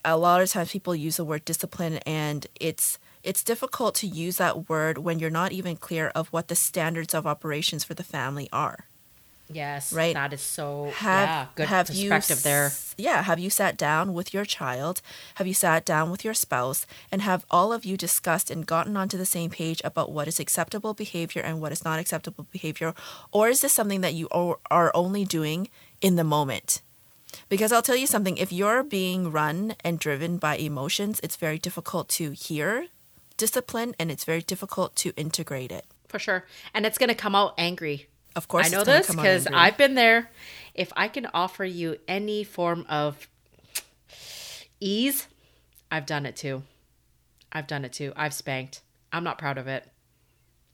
a, 0.04 0.19
lot 0.19 0.42
of 0.42 0.50
times 0.50 0.70
people 0.70 0.94
use 0.94 1.16
the 1.16 1.25
word 1.25 1.44
discipline 1.46 1.96
and 2.04 2.46
it's 2.60 2.98
it's 3.22 3.42
difficult 3.42 3.94
to 3.94 4.06
use 4.06 4.36
that 4.36 4.69
word 4.69 4.98
when 4.98 5.19
you're 5.19 5.31
not 5.31 5.50
even 5.50 5.76
clear 5.76 6.08
of 6.08 6.28
what 6.28 6.48
the 6.48 6.54
standards 6.54 7.14
of 7.14 7.26
operations 7.26 7.84
for 7.84 7.94
the 7.94 8.04
family 8.04 8.48
are 8.52 8.87
Yes, 9.50 9.93
Right. 9.93 10.14
That 10.14 10.32
is 10.32 10.41
so 10.41 10.91
have 10.96 11.29
yeah, 11.29 11.46
good 11.55 11.69
have 11.69 11.87
perspective 11.88 12.38
you, 12.38 12.43
there. 12.43 12.73
Yeah, 12.96 13.23
have 13.23 13.38
you 13.38 13.50
sat 13.50 13.76
down 13.76 14.14
with 14.14 14.32
your 14.32 14.44
child? 14.44 15.02
Have 15.35 15.46
you 15.46 15.52
sat 15.52 15.85
down 15.85 16.11
with 16.11 16.25
your 16.25 16.32
spouse 16.32 16.87
and 17.12 17.20
have 17.23 17.44
all 17.50 17.73
of 17.73 17.85
you 17.85 17.96
discussed 17.96 18.50
and 18.50 18.67
gotten 18.67 18.96
onto 18.96 19.19
the 19.19 19.26
same 19.26 19.50
page 19.50 19.82
about 19.85 20.11
what 20.11 20.29
is 20.29 20.41
acceptable 20.41 20.94
behavior 20.94 21.43
and 21.43 21.61
what 21.61 21.73
is 21.73 21.85
not 21.85 21.99
acceptable 21.99 22.46
behavior? 22.50 22.94
Or 23.32 23.49
is 23.49 23.61
this 23.61 23.73
something 23.73 24.00
that 24.00 24.14
you 24.14 24.29
are 24.31 24.91
only 24.94 25.25
doing 25.25 25.69
in 26.00 26.17
the 26.17 26.25
moment? 26.25 26.81
Because 27.49 27.73
I'll 27.73 27.82
tell 27.82 27.97
you 27.97 28.06
something, 28.06 28.38
if 28.38 28.52
you're 28.52 28.82
being 28.82 29.31
run 29.31 29.75
and 29.85 29.99
driven 29.99 30.38
by 30.38 30.56
emotions, 30.56 31.20
it's 31.23 31.37
very 31.37 31.58
difficult 31.58 32.08
to 32.11 32.31
hear 32.31 32.87
discipline 33.37 33.94
and 33.99 34.11
it's 34.11 34.25
very 34.25 34.40
difficult 34.40 34.97
to 34.97 35.12
integrate 35.17 35.73
it. 35.73 35.85
For 36.09 36.18
sure. 36.18 36.47
And 36.73 36.87
it's 36.87 36.97
gonna 36.97 37.14
come 37.14 37.35
out 37.35 37.54
angry. 37.59 38.09
Of 38.37 38.49
course, 38.49 38.67
I 38.67 38.71
know 38.71 38.85
this 38.85 39.09
because. 39.09 39.47
I've 39.47 39.76
been 39.76 39.95
there. 39.95 40.31
If 40.75 40.93
I 40.97 41.09
can 41.09 41.26
offer 41.33 41.64
you 41.64 41.97
any 42.09 42.43
form 42.43 42.85
of 42.88 43.29
ease, 44.81 45.29
I've 45.91 46.07
done 46.07 46.26
it 46.26 46.37
too. 46.37 46.62
I've 47.53 47.67
done 47.69 47.85
it 47.85 47.93
too. 47.93 48.12
I've 48.17 48.35
spanked. 48.35 48.83
I'm 49.12 49.23
not 49.23 49.38
proud 49.38 49.59
of 49.59 49.69
it. 49.69 49.88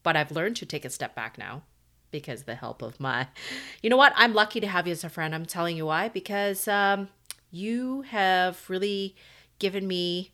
But 0.03 0.17
I've 0.17 0.31
learned 0.31 0.57
to 0.57 0.67
take 0.67 0.87
a 0.87 0.91
step 0.91 1.15
back 1.15 1.37
now 1.37 1.63
because 2.11 2.45
the 2.45 2.55
help 2.55 2.81
of 2.81 2.99
my 2.99 3.29
You 3.83 3.91
know 3.91 3.99
what? 3.99 4.15
I'm 4.17 4.33
lucky 4.33 4.61
to 4.61 4.67
have 4.67 4.87
you 4.87 4.93
as 4.93 5.05
a 5.05 5.11
friend. 5.11 5.35
I'm 5.35 5.45
telling 5.45 5.77
you 5.77 5.87
why 5.87 6.09
because 6.09 6.67
um 6.67 7.09
you 7.51 8.03
have 8.03 8.59
really 8.69 9.15
given 9.59 9.87
me 9.87 10.31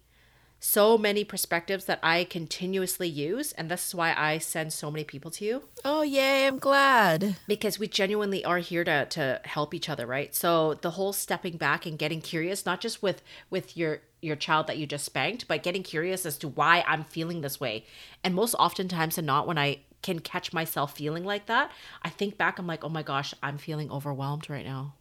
so 0.58 0.96
many 0.98 1.22
perspectives 1.22 1.84
that 1.84 2.00
I 2.02 2.25
continuously 2.25 3.08
use 3.08 3.52
and 3.52 3.70
this 3.70 3.86
is 3.88 3.94
why 3.94 4.14
I 4.16 4.38
send 4.38 4.72
so 4.72 4.90
many 4.90 5.04
people 5.04 5.30
to 5.32 5.44
you. 5.44 5.62
Oh, 5.84 6.02
yay, 6.02 6.46
I'm 6.46 6.58
glad. 6.58 7.36
because 7.46 7.78
we 7.78 7.86
genuinely 7.88 8.44
are 8.44 8.58
here 8.58 8.82
to 8.84 9.06
to 9.06 9.40
help 9.44 9.75
each 9.75 9.88
other 9.88 10.06
right? 10.06 10.34
So 10.34 10.75
the 10.75 10.92
whole 10.92 11.12
stepping 11.12 11.56
back 11.56 11.86
and 11.86 11.98
getting 11.98 12.20
curious 12.20 12.66
not 12.66 12.80
just 12.80 13.02
with 13.02 13.22
with 13.50 13.76
your 13.76 14.00
your 14.22 14.36
child 14.36 14.66
that 14.66 14.78
you 14.78 14.86
just 14.86 15.04
spanked 15.04 15.46
but 15.46 15.62
getting 15.62 15.82
curious 15.82 16.25
as 16.26 16.38
to 16.38 16.48
why 16.48 16.82
i'm 16.88 17.04
feeling 17.04 17.42
this 17.42 17.60
way. 17.60 17.84
And 18.25 18.34
most 18.34 18.54
oftentimes 18.54 19.16
than 19.16 19.26
not 19.26 19.46
when 19.46 19.58
i 19.58 19.80
can 20.02 20.18
catch 20.20 20.52
myself 20.52 20.96
feeling 20.96 21.25
like 21.25 21.46
that 21.46 21.70
i 22.02 22.08
think 22.08 22.36
back 22.38 22.58
i'm 22.58 22.66
like 22.66 22.82
oh 22.84 22.88
my 22.88 23.02
gosh 23.02 23.34
i'm 23.42 23.58
feeling 23.58 23.90
overwhelmed 23.90 24.48
right 24.50 24.64
now. 24.64 24.94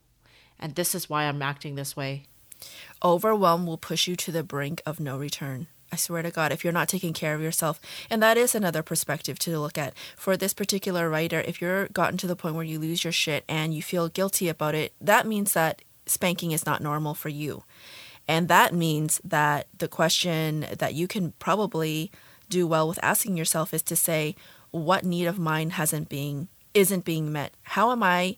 And 0.60 0.76
this 0.76 0.94
is 0.94 1.10
why 1.10 1.24
i'm 1.26 1.42
acting 1.42 1.76
this 1.76 1.96
way 1.96 2.26
overwhelm 3.04 3.66
will 3.66 3.78
push 3.78 4.08
you 4.08 4.16
to 4.18 4.32
the 4.32 4.44
brink 4.44 4.82
of 4.86 5.00
no 5.00 5.18
return. 5.18 5.68
I 5.92 5.98
swear 5.98 6.24
to 6.24 6.32
God, 6.32 6.52
if 6.52 6.64
you're 6.64 6.74
not 6.74 6.90
taking 6.90 7.14
care 7.14 7.36
of 7.36 7.42
yourself. 7.42 7.80
And 8.10 8.22
that 8.22 8.38
is 8.38 8.56
another 8.56 8.84
perspective 8.84 9.40
to 9.40 9.60
look 9.60 9.78
at. 9.78 9.94
For 10.18 10.36
this 10.36 10.54
particular 10.54 11.10
writer, 11.10 11.42
if 11.42 11.62
you're 11.62 11.88
gotten 11.90 12.18
to 12.18 12.28
the 12.28 12.36
point 12.36 12.56
where 12.56 12.66
you 12.66 12.80
lose 12.80 13.04
your 13.04 13.14
shit 13.14 13.46
and 13.48 13.74
you 13.74 13.82
feel 13.82 14.10
guilty 14.10 14.50
about 14.50 14.76
it, 14.76 14.94
that 15.00 15.28
means 15.28 15.54
that 15.54 15.84
spanking 16.06 16.52
is 16.52 16.66
not 16.66 16.82
normal 16.82 17.14
for 17.14 17.30
you. 17.30 17.64
And 18.28 18.48
that 18.48 18.74
means 18.74 19.22
that 19.24 19.68
the 19.78 19.88
question 19.88 20.66
that 20.78 20.96
you 20.96 21.08
can 21.08 21.34
probably 21.34 22.12
do 22.50 22.68
well 22.68 22.88
with 22.88 23.00
asking 23.04 23.38
yourself 23.38 23.74
is 23.74 23.84
to 23.84 23.96
say, 23.96 24.36
what 24.72 25.06
need 25.06 25.26
of 25.26 25.40
mine 25.40 25.72
hasn't 25.72 26.10
being 26.10 26.48
isn't 26.74 27.06
being 27.06 27.32
met? 27.32 27.54
How 27.62 27.92
am 27.92 28.04
I 28.04 28.38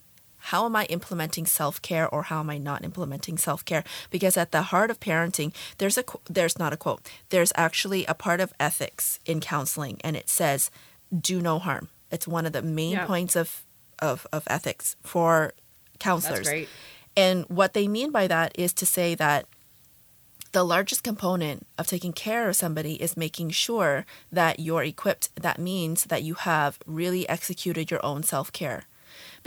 how 0.51 0.65
am 0.65 0.75
I 0.75 0.85
implementing 0.85 1.45
self 1.45 1.81
care 1.81 2.07
or 2.07 2.23
how 2.23 2.39
am 2.39 2.49
I 2.49 2.57
not 2.57 2.83
implementing 2.85 3.37
self 3.37 3.65
care? 3.65 3.83
Because 4.09 4.37
at 4.37 4.51
the 4.51 4.63
heart 4.71 4.89
of 4.91 4.99
parenting, 4.99 5.53
there's 5.77 5.97
a 5.97 6.03
there's 6.29 6.57
not 6.57 6.73
a 6.73 6.77
quote. 6.77 7.01
There's 7.29 7.51
actually 7.55 8.05
a 8.05 8.13
part 8.13 8.39
of 8.39 8.53
ethics 8.59 9.19
in 9.25 9.39
counseling, 9.41 9.97
and 10.03 10.15
it 10.15 10.29
says, 10.29 10.71
"Do 11.11 11.41
no 11.41 11.59
harm." 11.59 11.89
It's 12.11 12.27
one 12.27 12.45
of 12.45 12.53
the 12.53 12.61
main 12.61 12.93
Yeah. 12.93 13.05
points 13.05 13.35
of, 13.35 13.63
of 13.99 14.25
of 14.31 14.43
ethics 14.47 14.95
for 15.03 15.53
counselors. 15.99 16.45
That's 16.45 16.49
great. 16.49 16.69
And 17.17 17.45
what 17.49 17.73
they 17.73 17.87
mean 17.87 18.11
by 18.11 18.27
that 18.27 18.51
is 18.55 18.71
to 18.73 18.85
say 18.85 19.15
that 19.15 19.45
the 20.51 20.63
largest 20.63 21.03
component 21.03 21.67
of 21.77 21.87
taking 21.87 22.13
care 22.13 22.47
of 22.47 22.55
somebody 22.55 22.93
is 23.01 23.17
making 23.17 23.49
sure 23.49 24.05
that 24.31 24.59
you're 24.59 24.83
equipped. 24.83 25.29
That 25.35 25.59
means 25.59 26.05
that 26.05 26.23
you 26.23 26.35
have 26.35 26.79
really 26.85 27.27
executed 27.27 27.91
your 27.91 28.03
own 28.05 28.23
self 28.23 28.51
care. 28.53 28.83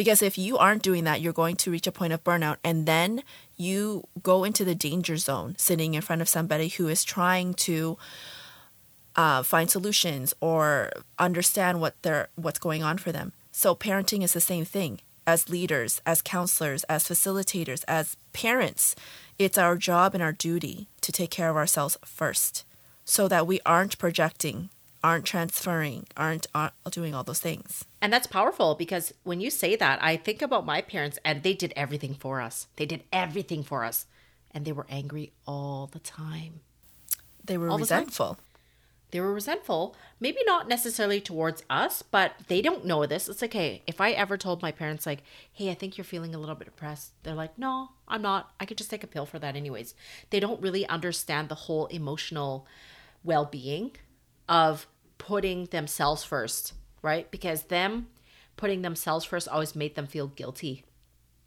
Because 0.00 0.22
if 0.22 0.38
you 0.38 0.56
aren't 0.56 0.82
doing 0.82 1.04
that, 1.04 1.20
you're 1.20 1.34
going 1.34 1.56
to 1.56 1.70
reach 1.70 1.86
a 1.86 1.92
point 1.92 2.14
of 2.14 2.24
burnout 2.24 2.56
and 2.64 2.86
then 2.86 3.22
you 3.58 4.04
go 4.22 4.44
into 4.44 4.64
the 4.64 4.74
danger 4.74 5.18
zone 5.18 5.56
sitting 5.58 5.92
in 5.92 6.00
front 6.00 6.22
of 6.22 6.28
somebody 6.30 6.68
who 6.68 6.88
is 6.88 7.04
trying 7.04 7.52
to 7.68 7.98
uh, 9.14 9.42
find 9.42 9.70
solutions 9.70 10.32
or 10.40 10.90
understand 11.18 11.82
what 11.82 12.00
they're 12.00 12.28
what's 12.36 12.58
going 12.58 12.82
on 12.82 12.96
for 12.96 13.12
them. 13.12 13.34
So 13.52 13.74
parenting 13.74 14.22
is 14.22 14.32
the 14.32 14.40
same 14.40 14.64
thing. 14.64 15.00
As 15.26 15.50
leaders, 15.50 16.00
as 16.06 16.22
counselors, 16.22 16.82
as 16.84 17.04
facilitators, 17.04 17.84
as 17.86 18.16
parents, 18.32 18.96
it's 19.38 19.58
our 19.58 19.76
job 19.76 20.14
and 20.14 20.22
our 20.22 20.32
duty 20.32 20.88
to 21.02 21.12
take 21.12 21.30
care 21.30 21.50
of 21.50 21.58
ourselves 21.58 21.98
first, 22.06 22.64
so 23.04 23.28
that 23.28 23.46
we 23.46 23.60
aren't 23.66 23.98
projecting, 23.98 24.70
aren't 25.02 25.24
transferring, 25.24 26.06
aren't, 26.16 26.46
aren't 26.54 26.74
doing 26.90 27.14
all 27.14 27.24
those 27.24 27.40
things. 27.40 27.84
And 28.00 28.12
that's 28.12 28.26
powerful 28.26 28.74
because 28.74 29.12
when 29.22 29.40
you 29.40 29.50
say 29.50 29.76
that, 29.76 30.02
I 30.02 30.16
think 30.16 30.42
about 30.42 30.66
my 30.66 30.80
parents 30.80 31.18
and 31.24 31.42
they 31.42 31.54
did 31.54 31.72
everything 31.76 32.14
for 32.14 32.40
us. 32.40 32.66
They 32.76 32.86
did 32.86 33.04
everything 33.12 33.62
for 33.62 33.84
us. 33.84 34.06
And 34.52 34.64
they 34.64 34.72
were 34.72 34.86
angry 34.90 35.32
all 35.46 35.86
the 35.86 36.00
time. 36.00 36.60
They 37.44 37.56
were 37.56 37.68
All 37.70 37.78
the 37.78 37.82
resentful. 37.82 38.38
They 39.10 39.20
were 39.20 39.32
resentful, 39.32 39.96
maybe 40.20 40.38
not 40.46 40.68
necessarily 40.68 41.20
towards 41.20 41.64
us, 41.68 42.02
but 42.02 42.32
they 42.46 42.62
don't 42.62 42.84
know 42.84 43.06
this. 43.06 43.28
It's 43.28 43.42
like, 43.42 43.52
hey, 43.52 43.82
if 43.86 44.00
I 44.00 44.12
ever 44.12 44.36
told 44.36 44.62
my 44.62 44.70
parents, 44.70 45.04
like, 45.04 45.24
hey, 45.52 45.70
I 45.70 45.74
think 45.74 45.98
you're 45.98 46.04
feeling 46.04 46.32
a 46.32 46.38
little 46.38 46.54
bit 46.54 46.66
depressed, 46.66 47.12
they're 47.24 47.34
like, 47.34 47.58
no, 47.58 47.90
I'm 48.06 48.22
not. 48.22 48.52
I 48.60 48.66
could 48.66 48.78
just 48.78 48.90
take 48.90 49.02
a 49.02 49.08
pill 49.08 49.26
for 49.26 49.40
that, 49.40 49.56
anyways. 49.56 49.94
They 50.30 50.38
don't 50.38 50.62
really 50.62 50.86
understand 50.86 51.48
the 51.48 51.56
whole 51.56 51.86
emotional 51.86 52.66
well 53.24 53.44
being 53.44 53.92
of 54.50 54.88
putting 55.16 55.66
themselves 55.66 56.24
first, 56.24 56.74
right? 57.02 57.30
Because 57.30 57.64
them 57.64 58.08
putting 58.56 58.82
themselves 58.82 59.24
first 59.24 59.48
always 59.48 59.76
made 59.76 59.94
them 59.94 60.06
feel 60.06 60.26
guilty 60.26 60.84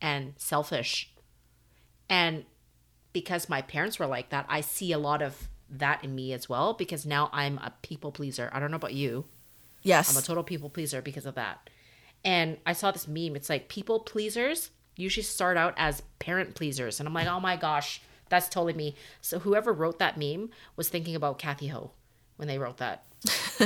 and 0.02 0.34
selfish. 0.38 1.14
And 2.10 2.46
because 3.12 3.50
my 3.50 3.62
parents 3.62 4.00
were 4.00 4.08
like 4.08 4.30
that, 4.30 4.46
I 4.50 4.62
see 4.62 4.94
a 4.94 4.98
lot 4.98 5.22
of 5.22 5.50
that 5.70 6.04
in 6.04 6.16
me 6.16 6.34
as 6.34 6.48
well 6.48 6.74
because 6.74 7.06
now 7.06 7.30
I'm 7.34 7.58
a 7.58 7.74
people 7.82 8.12
pleaser. 8.12 8.50
I 8.54 8.60
don't 8.60 8.72
know 8.72 8.78
about 8.78 8.94
you. 8.94 9.26
Yes. 9.82 10.10
I'm 10.10 10.18
a 10.18 10.26
total 10.26 10.44
people 10.44 10.70
pleaser 10.70 11.02
because 11.02 11.26
of 11.26 11.36
that. 11.36 11.70
And 12.24 12.58
I 12.66 12.72
saw 12.72 12.92
this 12.92 13.08
meme. 13.08 13.36
It's 13.36 13.50
like 13.50 13.68
people 13.68 14.00
pleasers 14.00 14.70
usually 14.96 15.24
start 15.24 15.58
out 15.58 15.74
as 15.76 16.04
parent 16.20 16.56
pleasers. 16.56 17.00
And 17.00 17.08
I'm 17.08 17.14
like, 17.14 17.28
oh 17.28 17.40
my 17.40 17.58
gosh, 17.58 18.02
that's 18.30 18.48
totally 18.48 18.74
me. 18.74 18.96
So 19.20 19.40
whoever 19.40 19.74
wrote 19.74 20.00
that 20.00 20.18
meme 20.18 20.52
was 20.78 20.88
thinking 20.88 21.16
about 21.16 21.38
Kathy 21.38 21.68
Ho 21.68 21.92
when 22.38 22.48
they 22.48 22.58
wrote 22.58 22.78
that. 22.78 23.04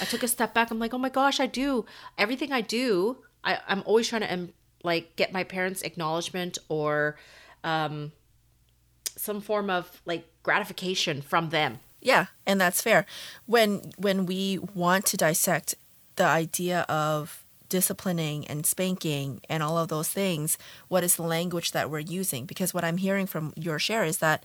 I 0.00 0.04
took 0.04 0.22
a 0.22 0.28
step 0.28 0.54
back. 0.54 0.70
I'm 0.70 0.78
like, 0.78 0.92
oh 0.92 0.98
my 0.98 1.08
gosh, 1.08 1.40
I 1.40 1.46
do. 1.46 1.86
Everything 2.18 2.52
I 2.52 2.60
do, 2.60 3.18
I, 3.44 3.58
I'm 3.68 3.82
always 3.86 4.08
trying 4.08 4.22
to 4.22 4.32
um, 4.32 4.52
like 4.82 5.16
get 5.16 5.32
my 5.32 5.44
parents' 5.44 5.82
acknowledgement 5.82 6.58
or 6.68 7.16
um, 7.64 8.12
some 9.16 9.40
form 9.40 9.70
of 9.70 10.02
like 10.04 10.26
gratification 10.42 11.22
from 11.22 11.50
them. 11.50 11.80
Yeah, 12.00 12.26
and 12.46 12.60
that's 12.60 12.82
fair. 12.82 13.06
When 13.46 13.92
when 13.96 14.26
we 14.26 14.58
want 14.58 15.06
to 15.06 15.16
dissect 15.16 15.74
the 16.16 16.24
idea 16.24 16.80
of 16.82 17.44
disciplining 17.68 18.46
and 18.46 18.64
spanking 18.64 19.40
and 19.48 19.62
all 19.62 19.76
of 19.78 19.88
those 19.88 20.08
things, 20.08 20.56
what 20.88 21.02
is 21.02 21.16
the 21.16 21.22
language 21.22 21.72
that 21.72 21.90
we're 21.90 21.98
using? 21.98 22.46
Because 22.46 22.72
what 22.72 22.84
I'm 22.84 22.98
hearing 22.98 23.26
from 23.26 23.52
your 23.56 23.78
share 23.78 24.04
is 24.04 24.18
that 24.18 24.44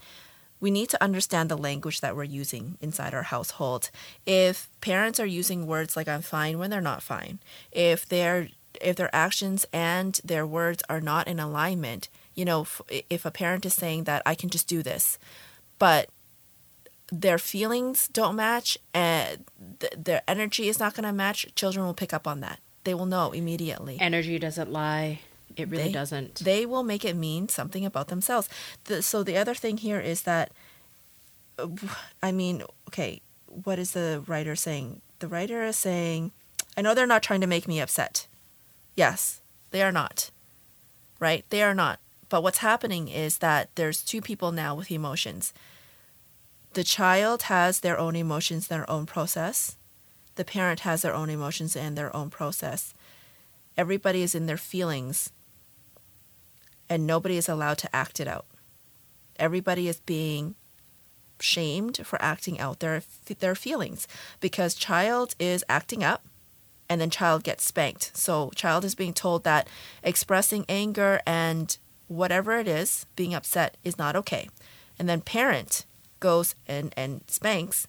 we 0.61 0.71
need 0.71 0.89
to 0.89 1.03
understand 1.03 1.49
the 1.49 1.57
language 1.57 1.99
that 1.99 2.15
we're 2.15 2.23
using 2.23 2.77
inside 2.79 3.13
our 3.13 3.23
household. 3.23 3.89
If 4.25 4.69
parents 4.79 5.19
are 5.19 5.25
using 5.25 5.67
words 5.67 5.97
like 5.97 6.07
I'm 6.07 6.21
fine 6.21 6.59
when 6.59 6.69
they're 6.69 6.79
not 6.79 7.03
fine, 7.03 7.39
if 7.71 8.05
they're 8.07 8.47
if 8.79 8.95
their 8.95 9.13
actions 9.13 9.65
and 9.73 10.21
their 10.23 10.47
words 10.47 10.81
are 10.87 11.01
not 11.01 11.27
in 11.27 11.39
alignment, 11.39 12.07
you 12.35 12.45
know, 12.45 12.61
f- 12.61 12.81
if 13.09 13.25
a 13.25 13.31
parent 13.31 13.65
is 13.65 13.73
saying 13.73 14.05
that 14.05 14.21
I 14.25 14.33
can 14.33 14.49
just 14.49 14.65
do 14.67 14.81
this, 14.81 15.19
but 15.77 16.07
their 17.11 17.37
feelings 17.37 18.07
don't 18.07 18.37
match 18.37 18.77
and 18.93 19.43
th- 19.79 19.93
their 19.97 20.21
energy 20.27 20.69
is 20.69 20.79
not 20.79 20.93
going 20.93 21.03
to 21.03 21.11
match, 21.11 21.53
children 21.55 21.85
will 21.85 21.93
pick 21.93 22.13
up 22.13 22.25
on 22.25 22.39
that. 22.39 22.59
They 22.85 22.93
will 22.93 23.05
know 23.05 23.31
immediately. 23.33 23.97
Energy 23.99 24.39
doesn't 24.39 24.71
lie. 24.71 25.19
It 25.55 25.69
really 25.69 25.85
They- 25.85 25.91
doesn't. 25.91 26.35
They 26.35 26.65
will 26.65 26.83
make 26.83 27.03
it 27.05 27.15
mean 27.15 27.49
something 27.49 27.85
about 27.85 28.07
themselves. 28.07 28.49
The, 28.85 29.01
so 29.01 29.23
the 29.23 29.37
other 29.37 29.53
thing 29.55 29.77
here 29.77 29.99
is 29.99 30.23
that, 30.23 30.51
I 32.23 32.31
mean, 32.31 32.63
okay, 32.89 33.21
what 33.47 33.79
is 33.79 33.91
the 33.91 34.23
writer 34.27 34.55
saying? 34.55 35.01
The 35.19 35.27
writer 35.27 35.63
is 35.63 35.77
saying, 35.77 36.31
I 36.77 36.81
know 36.81 36.93
they're 36.93 37.05
not 37.05 37.23
trying 37.23 37.41
to 37.41 37.47
make 37.47 37.67
me 37.67 37.79
upset. 37.79 38.27
Yes, 38.95 39.41
they 39.71 39.81
are 39.81 39.91
not. 39.91 40.31
Right? 41.19 41.45
They 41.49 41.61
are 41.61 41.75
not. 41.75 41.99
But 42.29 42.43
what's 42.43 42.59
happening 42.59 43.09
is 43.09 43.39
that 43.39 43.69
there's 43.75 44.01
two 44.01 44.21
people 44.21 44.51
now 44.51 44.73
with 44.73 44.89
emotions. 44.89 45.53
The 46.73 46.83
child 46.83 47.43
has 47.43 47.81
their 47.81 47.99
own 47.99 48.15
emotions, 48.15 48.67
their 48.67 48.89
own 48.89 49.05
process. 49.05 49.75
The 50.35 50.45
parent 50.45 50.79
has 50.81 51.01
their 51.01 51.13
own 51.13 51.29
emotions 51.29 51.75
and 51.75 51.97
their 51.97 52.15
own 52.15 52.29
process. 52.29 52.93
Everybody 53.77 54.21
is 54.21 54.33
in 54.33 54.45
their 54.45 54.57
feelings 54.57 55.31
and 56.91 57.07
nobody 57.07 57.37
is 57.37 57.47
allowed 57.47 57.77
to 57.77 57.95
act 57.95 58.19
it 58.19 58.27
out. 58.27 58.45
Everybody 59.37 59.87
is 59.87 60.01
being 60.01 60.55
shamed 61.39 62.05
for 62.05 62.21
acting 62.21 62.59
out 62.59 62.81
their 62.81 63.01
their 63.39 63.55
feelings 63.55 64.09
because 64.41 64.75
child 64.75 65.33
is 65.39 65.63
acting 65.69 66.03
up 66.03 66.25
and 66.89 66.99
then 66.99 67.09
child 67.09 67.45
gets 67.45 67.63
spanked. 67.63 68.11
So 68.13 68.51
child 68.55 68.83
is 68.83 68.93
being 68.93 69.13
told 69.13 69.45
that 69.45 69.69
expressing 70.03 70.65
anger 70.67 71.21
and 71.25 71.77
whatever 72.09 72.59
it 72.59 72.67
is, 72.67 73.05
being 73.15 73.33
upset 73.33 73.77
is 73.85 73.97
not 73.97 74.17
okay. 74.17 74.49
And 74.99 75.07
then 75.07 75.21
parent 75.21 75.85
goes 76.19 76.55
and, 76.67 76.93
and 76.97 77.23
spanks 77.27 77.87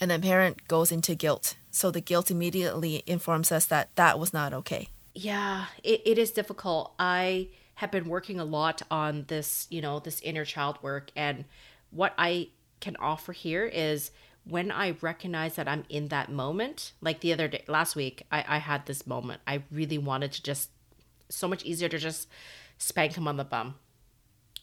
and 0.00 0.08
then 0.08 0.22
parent 0.22 0.68
goes 0.68 0.92
into 0.92 1.16
guilt. 1.16 1.56
So 1.72 1.90
the 1.90 2.00
guilt 2.00 2.30
immediately 2.30 3.02
informs 3.08 3.50
us 3.50 3.66
that 3.66 3.94
that 3.96 4.20
was 4.20 4.32
not 4.32 4.54
okay. 4.54 4.88
Yeah, 5.14 5.66
it, 5.82 6.00
it 6.06 6.16
is 6.16 6.30
difficult. 6.30 6.94
I 6.96 7.48
have 7.82 7.90
been 7.90 8.08
working 8.08 8.38
a 8.38 8.44
lot 8.44 8.80
on 8.92 9.24
this, 9.26 9.66
you 9.68 9.80
know, 9.80 9.98
this 9.98 10.20
inner 10.20 10.44
child 10.44 10.78
work. 10.82 11.10
And 11.16 11.44
what 11.90 12.14
I 12.16 12.50
can 12.78 12.94
offer 13.00 13.32
here 13.32 13.64
is 13.64 14.12
when 14.44 14.70
I 14.70 14.96
recognize 15.00 15.56
that 15.56 15.66
I'm 15.66 15.82
in 15.88 16.06
that 16.08 16.30
moment, 16.30 16.92
like 17.00 17.18
the 17.22 17.32
other 17.32 17.48
day, 17.48 17.64
last 17.66 17.96
week, 17.96 18.24
I, 18.30 18.44
I 18.46 18.58
had 18.58 18.86
this 18.86 19.04
moment. 19.04 19.40
I 19.48 19.64
really 19.72 19.98
wanted 19.98 20.30
to 20.30 20.42
just, 20.44 20.70
so 21.28 21.48
much 21.48 21.64
easier 21.64 21.88
to 21.88 21.98
just 21.98 22.28
spank 22.78 23.14
him 23.16 23.26
on 23.26 23.36
the 23.36 23.42
bum. 23.42 23.74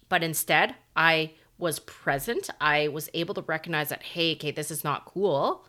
But 0.07 0.23
instead, 0.23 0.75
I 0.95 1.33
was 1.57 1.79
present. 1.79 2.49
I 2.61 2.87
was 2.87 3.09
able 3.13 3.33
to 3.33 3.41
recognize 3.41 3.89
that, 3.89 4.01
hey, 4.01 4.35
okay, 4.35 4.51
this 4.51 4.71
is 4.71 4.85
not 4.85 5.03
cool. 5.03 5.65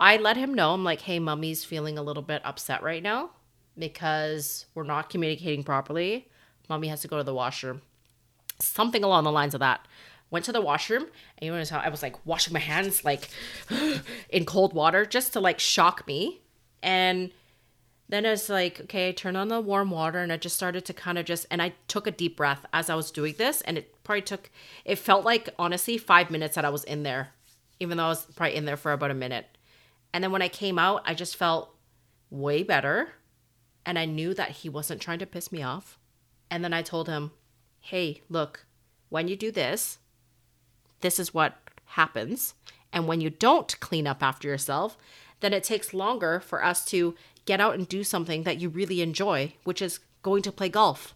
I 0.00 0.16
let 0.16 0.36
him 0.36 0.52
know, 0.52 0.74
I'm 0.74 0.82
like, 0.82 1.02
hey, 1.02 1.20
mommy's 1.20 1.64
feeling 1.64 1.96
a 1.96 2.02
little 2.02 2.24
bit 2.24 2.42
upset 2.44 2.82
right 2.82 3.04
now 3.04 3.30
because 3.78 4.66
we're 4.74 4.82
not 4.82 5.10
communicating 5.10 5.62
properly. 5.62 6.26
Mommy 6.70 6.88
has 6.88 7.02
to 7.02 7.08
go 7.08 7.18
to 7.18 7.24
the 7.24 7.34
washroom. 7.34 7.82
Something 8.60 9.04
along 9.04 9.24
the 9.24 9.32
lines 9.32 9.52
of 9.54 9.60
that. 9.60 9.86
Went 10.30 10.44
to 10.44 10.52
the 10.52 10.60
washroom, 10.60 11.02
and 11.36 11.46
you 11.46 11.50
notice 11.50 11.70
how 11.70 11.80
I 11.80 11.88
was 11.88 12.02
like 12.02 12.24
washing 12.24 12.54
my 12.54 12.60
hands 12.60 13.04
like 13.04 13.28
in 14.30 14.44
cold 14.46 14.72
water 14.72 15.04
just 15.04 15.32
to 15.32 15.40
like 15.40 15.58
shock 15.58 16.06
me. 16.06 16.40
And 16.82 17.32
then 18.08 18.24
it's 18.24 18.48
like, 18.48 18.80
okay, 18.82 19.08
I 19.08 19.12
turned 19.12 19.36
on 19.36 19.48
the 19.48 19.60
warm 19.60 19.90
water 19.90 20.18
and 20.18 20.32
I 20.32 20.36
just 20.36 20.56
started 20.56 20.84
to 20.84 20.94
kind 20.94 21.18
of 21.18 21.24
just, 21.24 21.46
and 21.50 21.60
I 21.60 21.74
took 21.88 22.06
a 22.06 22.12
deep 22.12 22.36
breath 22.36 22.64
as 22.72 22.88
I 22.88 22.94
was 22.94 23.10
doing 23.10 23.34
this. 23.38 23.60
And 23.62 23.78
it 23.78 24.02
probably 24.02 24.22
took, 24.22 24.50
it 24.84 24.96
felt 24.96 25.24
like 25.24 25.48
honestly 25.58 25.98
five 25.98 26.30
minutes 26.30 26.54
that 26.54 26.64
I 26.64 26.70
was 26.70 26.84
in 26.84 27.02
there, 27.04 27.30
even 27.78 27.96
though 27.96 28.06
I 28.06 28.08
was 28.08 28.24
probably 28.36 28.56
in 28.56 28.64
there 28.64 28.76
for 28.76 28.92
about 28.92 29.12
a 29.12 29.14
minute. 29.14 29.46
And 30.12 30.24
then 30.24 30.32
when 30.32 30.42
I 30.42 30.48
came 30.48 30.78
out, 30.78 31.02
I 31.04 31.14
just 31.14 31.36
felt 31.36 31.74
way 32.30 32.62
better. 32.62 33.10
And 33.86 33.98
I 33.98 34.06
knew 34.06 34.34
that 34.34 34.50
he 34.50 34.68
wasn't 34.68 35.00
trying 35.00 35.20
to 35.20 35.26
piss 35.26 35.52
me 35.52 35.62
off. 35.62 35.99
And 36.50 36.64
then 36.64 36.72
I 36.72 36.82
told 36.82 37.08
him, 37.08 37.30
hey, 37.80 38.22
look, 38.28 38.66
when 39.08 39.28
you 39.28 39.36
do 39.36 39.50
this, 39.50 39.98
this 41.00 41.18
is 41.18 41.32
what 41.32 41.56
happens. 41.84 42.54
And 42.92 43.06
when 43.06 43.20
you 43.20 43.30
don't 43.30 43.78
clean 43.80 44.06
up 44.06 44.22
after 44.22 44.48
yourself, 44.48 44.96
then 45.40 45.52
it 45.52 45.64
takes 45.64 45.94
longer 45.94 46.40
for 46.40 46.64
us 46.64 46.84
to 46.86 47.14
get 47.44 47.60
out 47.60 47.74
and 47.74 47.88
do 47.88 48.04
something 48.04 48.42
that 48.42 48.60
you 48.60 48.68
really 48.68 49.00
enjoy, 49.00 49.54
which 49.64 49.80
is 49.80 50.00
going 50.22 50.42
to 50.42 50.52
play 50.52 50.68
golf. 50.68 51.14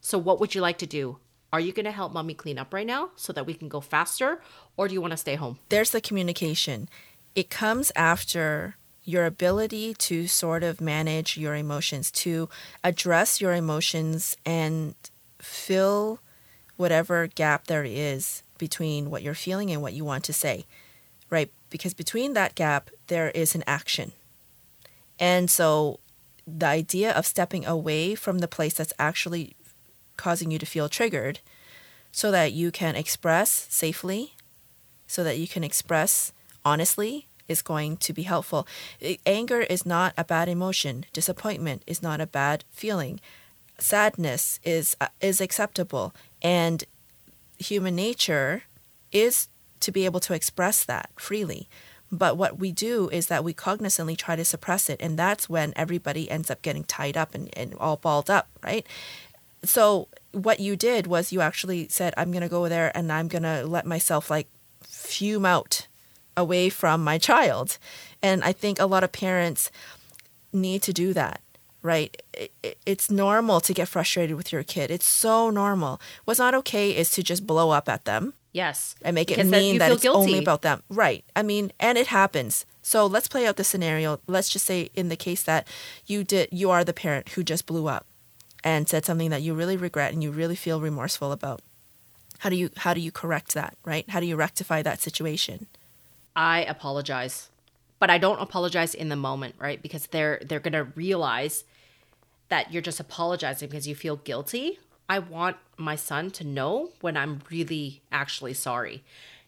So, 0.00 0.16
what 0.16 0.38
would 0.38 0.54
you 0.54 0.60
like 0.60 0.78
to 0.78 0.86
do? 0.86 1.18
Are 1.52 1.60
you 1.60 1.72
going 1.72 1.86
to 1.86 1.92
help 1.92 2.12
mommy 2.12 2.34
clean 2.34 2.58
up 2.58 2.72
right 2.72 2.86
now 2.86 3.10
so 3.16 3.32
that 3.32 3.46
we 3.46 3.54
can 3.54 3.68
go 3.68 3.80
faster? 3.80 4.40
Or 4.76 4.86
do 4.86 4.94
you 4.94 5.00
want 5.00 5.12
to 5.12 5.16
stay 5.16 5.34
home? 5.34 5.58
There's 5.70 5.90
the 5.90 6.00
communication. 6.00 6.88
It 7.34 7.50
comes 7.50 7.90
after 7.96 8.76
your 9.08 9.24
ability 9.24 9.94
to 9.94 10.26
sort 10.26 10.62
of 10.62 10.82
manage 10.82 11.38
your 11.38 11.56
emotions, 11.56 12.10
to 12.10 12.46
address 12.84 13.40
your 13.40 13.54
emotions 13.54 14.36
and 14.44 14.94
fill 15.38 16.20
whatever 16.76 17.26
gap 17.26 17.68
there 17.68 17.86
is 17.86 18.42
between 18.58 19.08
what 19.08 19.22
you're 19.22 19.32
feeling 19.32 19.70
and 19.70 19.80
what 19.80 19.94
you 19.94 20.04
want 20.04 20.24
to 20.24 20.32
say, 20.34 20.66
right? 21.30 21.50
Because 21.70 21.94
between 21.94 22.34
that 22.34 22.54
gap, 22.54 22.90
there 23.06 23.30
is 23.30 23.54
an 23.54 23.64
action. 23.66 24.12
And 25.18 25.50
so 25.50 26.00
the 26.46 26.66
idea 26.66 27.10
of 27.12 27.24
stepping 27.24 27.64
away 27.64 28.14
from 28.14 28.40
the 28.40 28.46
place 28.46 28.74
that's 28.74 28.92
actually 28.98 29.56
causing 30.18 30.50
you 30.50 30.58
to 30.58 30.66
feel 30.66 30.90
triggered 30.90 31.40
so 32.12 32.30
that 32.30 32.52
you 32.52 32.70
can 32.70 32.94
express 32.94 33.68
safely, 33.70 34.34
so 35.06 35.24
that 35.24 35.38
you 35.38 35.48
can 35.48 35.64
express 35.64 36.34
honestly 36.62 37.26
is 37.48 37.62
going 37.62 37.96
to 37.98 38.12
be 38.12 38.22
helpful. 38.22 38.66
Anger 39.26 39.60
is 39.60 39.84
not 39.86 40.14
a 40.16 40.24
bad 40.24 40.48
emotion. 40.48 41.06
Disappointment 41.12 41.82
is 41.86 42.02
not 42.02 42.20
a 42.20 42.26
bad 42.26 42.64
feeling. 42.70 43.20
Sadness 43.78 44.60
is 44.64 44.96
uh, 45.00 45.08
is 45.20 45.40
acceptable 45.40 46.14
and 46.42 46.84
human 47.58 47.94
nature 47.94 48.64
is 49.12 49.48
to 49.80 49.92
be 49.92 50.04
able 50.04 50.20
to 50.20 50.34
express 50.34 50.84
that 50.84 51.10
freely. 51.16 51.68
But 52.10 52.36
what 52.36 52.58
we 52.58 52.72
do 52.72 53.08
is 53.10 53.26
that 53.26 53.44
we 53.44 53.52
cognizantly 53.52 54.16
try 54.16 54.34
to 54.34 54.44
suppress 54.44 54.88
it, 54.88 55.00
and 55.00 55.18
that's 55.18 55.48
when 55.48 55.74
everybody 55.76 56.30
ends 56.30 56.50
up 56.50 56.62
getting 56.62 56.84
tied 56.84 57.16
up 57.16 57.34
and, 57.34 57.50
and 57.56 57.74
all 57.74 57.96
balled 57.96 58.30
up, 58.30 58.48
right? 58.64 58.86
So, 59.62 60.08
what 60.32 60.60
you 60.60 60.76
did 60.76 61.06
was 61.06 61.32
you 61.32 61.40
actually 61.40 61.88
said, 61.88 62.14
I'm 62.16 62.30
going 62.30 62.42
to 62.42 62.48
go 62.48 62.68
there 62.68 62.96
and 62.96 63.12
I'm 63.12 63.28
going 63.28 63.42
to 63.42 63.66
let 63.66 63.84
myself 63.84 64.30
like 64.30 64.48
fume 64.82 65.44
out 65.44 65.87
away 66.38 66.70
from 66.70 67.04
my 67.04 67.18
child. 67.18 67.78
And 68.22 68.42
I 68.42 68.52
think 68.52 68.78
a 68.78 68.86
lot 68.86 69.04
of 69.04 69.12
parents 69.12 69.70
need 70.52 70.82
to 70.82 70.92
do 70.92 71.12
that 71.12 71.40
right? 71.82 72.20
It's 72.84 73.10
normal 73.10 73.60
to 73.60 73.72
get 73.72 73.88
frustrated 73.88 74.36
with 74.36 74.52
your 74.52 74.62
kid. 74.62 74.90
It's 74.90 75.06
so 75.06 75.48
normal. 75.48 76.00
What's 76.24 76.40
not 76.40 76.54
okay 76.54 76.90
is 76.90 77.10
to 77.12 77.22
just 77.22 77.46
blow 77.46 77.70
up 77.70 77.88
at 77.88 78.04
them. 78.04 78.34
Yes. 78.52 78.96
And 79.02 79.14
make 79.14 79.30
it 79.30 79.44
mean 79.46 79.78
that 79.78 79.92
it's 79.92 80.02
guilty. 80.02 80.18
only 80.18 80.38
about 80.38 80.62
them. 80.62 80.82
Right. 80.88 81.24
I 81.36 81.42
mean, 81.42 81.72
and 81.78 81.96
it 81.96 82.08
happens. 82.08 82.66
So 82.82 83.06
let's 83.06 83.28
play 83.28 83.46
out 83.46 83.56
the 83.56 83.64
scenario. 83.64 84.20
Let's 84.26 84.48
just 84.48 84.64
say 84.64 84.90
in 84.94 85.08
the 85.08 85.16
case 85.16 85.42
that 85.42 85.68
you 86.06 86.24
did 86.24 86.48
you 86.50 86.70
are 86.70 86.84
the 86.84 86.94
parent 86.94 87.30
who 87.30 87.44
just 87.44 87.66
blew 87.66 87.86
up 87.86 88.06
and 88.64 88.88
said 88.88 89.04
something 89.04 89.30
that 89.30 89.42
you 89.42 89.54
really 89.54 89.76
regret 89.76 90.12
and 90.12 90.22
you 90.22 90.30
really 90.30 90.56
feel 90.56 90.80
remorseful 90.80 91.30
about. 91.30 91.60
How 92.38 92.50
do 92.50 92.56
you 92.56 92.70
how 92.76 92.94
do 92.94 93.00
you 93.00 93.12
correct 93.12 93.54
that, 93.54 93.76
right? 93.84 94.08
How 94.08 94.20
do 94.20 94.26
you 94.26 94.36
rectify 94.36 94.82
that 94.82 95.00
situation? 95.00 95.66
I 96.38 96.60
apologize. 96.62 97.48
But 97.98 98.10
I 98.10 98.18
don't 98.18 98.40
apologize 98.40 98.94
in 98.94 99.08
the 99.08 99.16
moment, 99.16 99.56
right? 99.58 99.82
Because 99.82 100.06
they're 100.06 100.40
they're 100.46 100.60
going 100.60 100.72
to 100.72 100.84
realize 100.94 101.64
that 102.48 102.72
you're 102.72 102.80
just 102.80 103.00
apologizing 103.00 103.68
because 103.68 103.88
you 103.88 103.96
feel 103.96 104.16
guilty. 104.16 104.78
I 105.08 105.18
want 105.18 105.56
my 105.76 105.96
son 105.96 106.30
to 106.32 106.44
know 106.44 106.90
when 107.00 107.16
I'm 107.16 107.42
really 107.50 108.02
actually 108.12 108.54
sorry. 108.54 109.02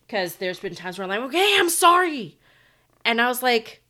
Because 0.04 0.36
there's 0.36 0.58
been 0.58 0.74
times 0.74 0.98
where 0.98 1.04
I'm 1.04 1.10
like, 1.10 1.28
okay, 1.28 1.56
I'm 1.58 1.70
sorry. 1.70 2.36
And 3.04 3.20
I 3.20 3.28
was 3.28 3.40
like, 3.40 3.82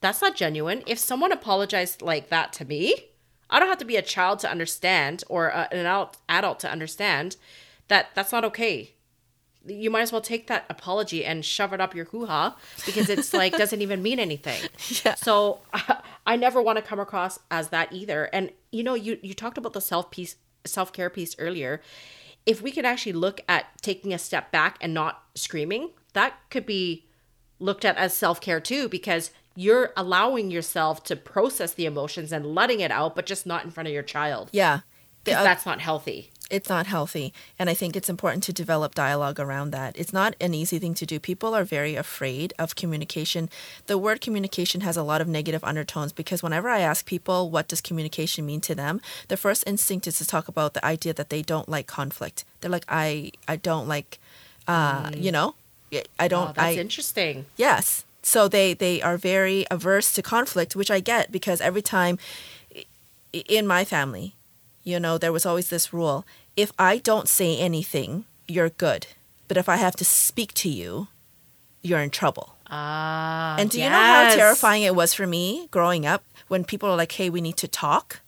that's 0.00 0.22
not 0.22 0.36
genuine. 0.36 0.84
If 0.86 0.98
someone 1.00 1.32
apologized 1.32 2.02
like 2.02 2.28
that 2.28 2.52
to 2.54 2.64
me, 2.64 2.94
I 3.50 3.58
don't 3.58 3.68
have 3.68 3.78
to 3.78 3.84
be 3.84 3.96
a 3.96 4.02
child 4.02 4.38
to 4.40 4.50
understand 4.50 5.24
or 5.28 5.48
a, 5.48 5.68
an 5.72 5.78
adult, 5.78 6.18
adult 6.28 6.60
to 6.60 6.70
understand 6.70 7.36
that 7.88 8.10
that's 8.14 8.30
not 8.30 8.44
okay. 8.44 8.92
You 9.66 9.90
might 9.90 10.02
as 10.02 10.12
well 10.12 10.20
take 10.20 10.46
that 10.46 10.64
apology 10.70 11.24
and 11.24 11.44
shove 11.44 11.72
it 11.72 11.80
up 11.80 11.94
your 11.94 12.06
hoo 12.06 12.26
ha 12.26 12.56
because 12.86 13.08
it's 13.10 13.34
like 13.34 13.52
doesn't 13.58 13.82
even 13.82 14.02
mean 14.02 14.18
anything. 14.18 14.68
Yeah. 15.04 15.14
So 15.14 15.60
I, 15.72 16.00
I 16.26 16.36
never 16.36 16.62
want 16.62 16.76
to 16.76 16.82
come 16.82 17.00
across 17.00 17.38
as 17.50 17.68
that 17.68 17.92
either. 17.92 18.24
And 18.32 18.50
you 18.70 18.82
know, 18.82 18.94
you 18.94 19.18
you 19.22 19.34
talked 19.34 19.58
about 19.58 19.72
the 19.72 19.80
self 19.80 20.10
piece, 20.10 20.36
self 20.64 20.92
care 20.92 21.10
piece 21.10 21.34
earlier. 21.38 21.80
If 22.46 22.62
we 22.62 22.70
could 22.70 22.86
actually 22.86 23.12
look 23.12 23.40
at 23.48 23.66
taking 23.82 24.14
a 24.14 24.18
step 24.18 24.50
back 24.50 24.78
and 24.80 24.94
not 24.94 25.22
screaming, 25.34 25.90
that 26.14 26.34
could 26.50 26.64
be 26.64 27.06
looked 27.58 27.84
at 27.84 27.96
as 27.96 28.14
self 28.14 28.40
care 28.40 28.60
too, 28.60 28.88
because 28.88 29.30
you're 29.54 29.92
allowing 29.96 30.52
yourself 30.52 31.02
to 31.02 31.16
process 31.16 31.74
the 31.74 31.84
emotions 31.84 32.32
and 32.32 32.46
letting 32.46 32.78
it 32.78 32.92
out, 32.92 33.16
but 33.16 33.26
just 33.26 33.44
not 33.44 33.64
in 33.64 33.70
front 33.72 33.88
of 33.88 33.92
your 33.92 34.04
child. 34.04 34.50
Yeah. 34.52 34.80
Uh, 35.26 35.42
that's 35.42 35.66
not 35.66 35.80
healthy. 35.80 36.30
It's 36.50 36.68
not 36.68 36.86
healthy. 36.86 37.32
And 37.58 37.68
I 37.68 37.74
think 37.74 37.94
it's 37.94 38.08
important 38.08 38.42
to 38.44 38.52
develop 38.52 38.94
dialogue 38.94 39.38
around 39.38 39.70
that. 39.70 39.96
It's 39.98 40.12
not 40.12 40.34
an 40.40 40.54
easy 40.54 40.78
thing 40.78 40.94
to 40.94 41.04
do. 41.04 41.20
People 41.20 41.54
are 41.54 41.64
very 41.64 41.94
afraid 41.94 42.54
of 42.58 42.74
communication. 42.74 43.50
The 43.86 43.98
word 43.98 44.20
communication 44.20 44.80
has 44.80 44.96
a 44.96 45.02
lot 45.02 45.20
of 45.20 45.28
negative 45.28 45.62
undertones 45.62 46.12
because 46.12 46.42
whenever 46.42 46.68
I 46.68 46.80
ask 46.80 47.04
people 47.04 47.50
what 47.50 47.68
does 47.68 47.80
communication 47.80 48.46
mean 48.46 48.60
to 48.62 48.74
them, 48.74 49.00
the 49.28 49.36
first 49.36 49.64
instinct 49.66 50.06
is 50.06 50.18
to 50.18 50.26
talk 50.26 50.48
about 50.48 50.74
the 50.74 50.84
idea 50.84 51.12
that 51.14 51.28
they 51.28 51.42
don't 51.42 51.68
like 51.68 51.86
conflict. 51.86 52.44
They're 52.60 52.70
like, 52.70 52.86
I, 52.88 53.32
I 53.46 53.56
don't 53.56 53.86
like, 53.86 54.18
uh, 54.66 55.10
mm. 55.10 55.22
you 55.22 55.32
know, 55.32 55.54
I 56.18 56.28
don't. 56.28 56.50
Oh, 56.50 56.52
that's 56.52 56.76
I, 56.76 56.80
interesting. 56.80 57.46
Yes, 57.56 58.04
so 58.22 58.48
they 58.48 58.74
they 58.74 59.00
are 59.00 59.16
very 59.16 59.66
averse 59.70 60.12
to 60.14 60.22
conflict, 60.22 60.76
which 60.76 60.90
I 60.90 61.00
get 61.00 61.32
because 61.32 61.60
every 61.60 61.82
time 61.82 62.18
in 63.32 63.66
my 63.66 63.84
family, 63.84 64.34
you 64.88 64.98
know, 64.98 65.18
there 65.18 65.32
was 65.32 65.44
always 65.44 65.68
this 65.68 65.92
rule: 65.92 66.26
if 66.56 66.72
I 66.78 66.98
don't 66.98 67.28
say 67.28 67.56
anything, 67.58 68.24
you're 68.46 68.70
good, 68.70 69.06
but 69.46 69.56
if 69.56 69.68
I 69.68 69.76
have 69.76 69.96
to 69.96 70.04
speak 70.04 70.54
to 70.54 70.68
you, 70.68 71.08
you're 71.82 72.00
in 72.00 72.10
trouble. 72.10 72.56
Ah, 72.70 73.56
and 73.58 73.70
do 73.70 73.78
yes. 73.78 73.84
you 73.84 73.90
know 73.90 73.96
how 73.96 74.34
terrifying 74.34 74.82
it 74.82 74.94
was 74.94 75.14
for 75.14 75.26
me 75.26 75.68
growing 75.70 76.04
up 76.06 76.24
when 76.48 76.64
people 76.64 76.88
are 76.88 76.96
like, 76.96 77.12
"Hey, 77.12 77.30
we 77.30 77.40
need 77.40 77.56
to 77.58 77.68
talk," 77.68 78.20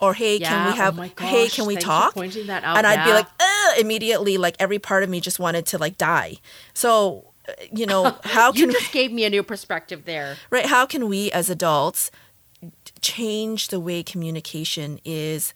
or 0.00 0.14
"Hey, 0.14 0.38
yeah. 0.38 0.48
can 0.48 0.72
we 0.72 0.76
have? 0.76 0.98
Oh 0.98 1.10
gosh, 1.14 1.28
hey, 1.28 1.48
can 1.48 1.66
we 1.66 1.76
talk?" 1.76 2.14
pointing 2.14 2.46
that 2.46 2.64
out. 2.64 2.78
And 2.78 2.86
I'd 2.86 3.00
yeah. 3.00 3.04
be 3.04 3.12
like, 3.12 3.26
immediately, 3.78 4.38
like 4.38 4.56
every 4.58 4.78
part 4.78 5.02
of 5.02 5.10
me 5.10 5.20
just 5.20 5.38
wanted 5.38 5.66
to 5.66 5.78
like 5.78 5.98
die. 5.98 6.36
So 6.74 7.32
you 7.72 7.86
know, 7.86 8.16
how 8.24 8.52
can 8.52 8.70
you 8.70 8.72
just 8.72 8.92
gave 8.92 9.12
me 9.12 9.24
a 9.24 9.30
new 9.30 9.42
perspective 9.42 10.04
there. 10.04 10.36
Right? 10.50 10.66
How 10.66 10.86
can 10.86 11.08
we 11.08 11.30
as 11.32 11.50
adults 11.50 12.10
change 13.00 13.68
the 13.68 13.78
way 13.78 14.02
communication 14.02 14.98
is 15.04 15.54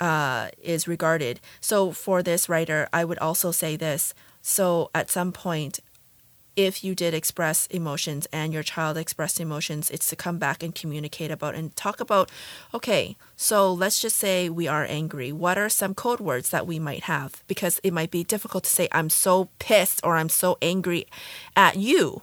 uh, 0.00 0.48
is 0.62 0.88
regarded? 0.88 1.40
So 1.60 1.92
for 1.92 2.22
this 2.22 2.48
writer, 2.48 2.88
I 2.92 3.04
would 3.04 3.18
also 3.18 3.52
say 3.52 3.76
this. 3.76 4.14
So 4.40 4.90
at 4.94 5.10
some 5.10 5.32
point, 5.32 5.80
if 6.54 6.84
you 6.84 6.94
did 6.94 7.14
express 7.14 7.66
emotions 7.68 8.26
and 8.32 8.52
your 8.52 8.62
child 8.62 8.96
expressed 8.98 9.40
emotions, 9.40 9.90
it's 9.90 10.08
to 10.10 10.16
come 10.16 10.38
back 10.38 10.62
and 10.62 10.74
communicate 10.74 11.30
about 11.30 11.54
and 11.54 11.74
talk 11.76 12.00
about, 12.00 12.30
okay, 12.74 13.16
so 13.36 13.72
let's 13.72 14.00
just 14.02 14.16
say 14.16 14.48
we 14.48 14.68
are 14.68 14.84
angry. 14.84 15.32
What 15.32 15.56
are 15.56 15.68
some 15.68 15.94
code 15.94 16.20
words 16.20 16.50
that 16.50 16.66
we 16.66 16.78
might 16.78 17.04
have? 17.04 17.42
Because 17.46 17.80
it 17.82 17.92
might 17.92 18.10
be 18.10 18.24
difficult 18.24 18.64
to 18.64 18.70
say, 18.70 18.88
I'm 18.92 19.08
so 19.08 19.48
pissed 19.58 20.00
or 20.04 20.16
I'm 20.16 20.28
so 20.28 20.58
angry 20.60 21.06
at 21.56 21.76
you, 21.76 22.22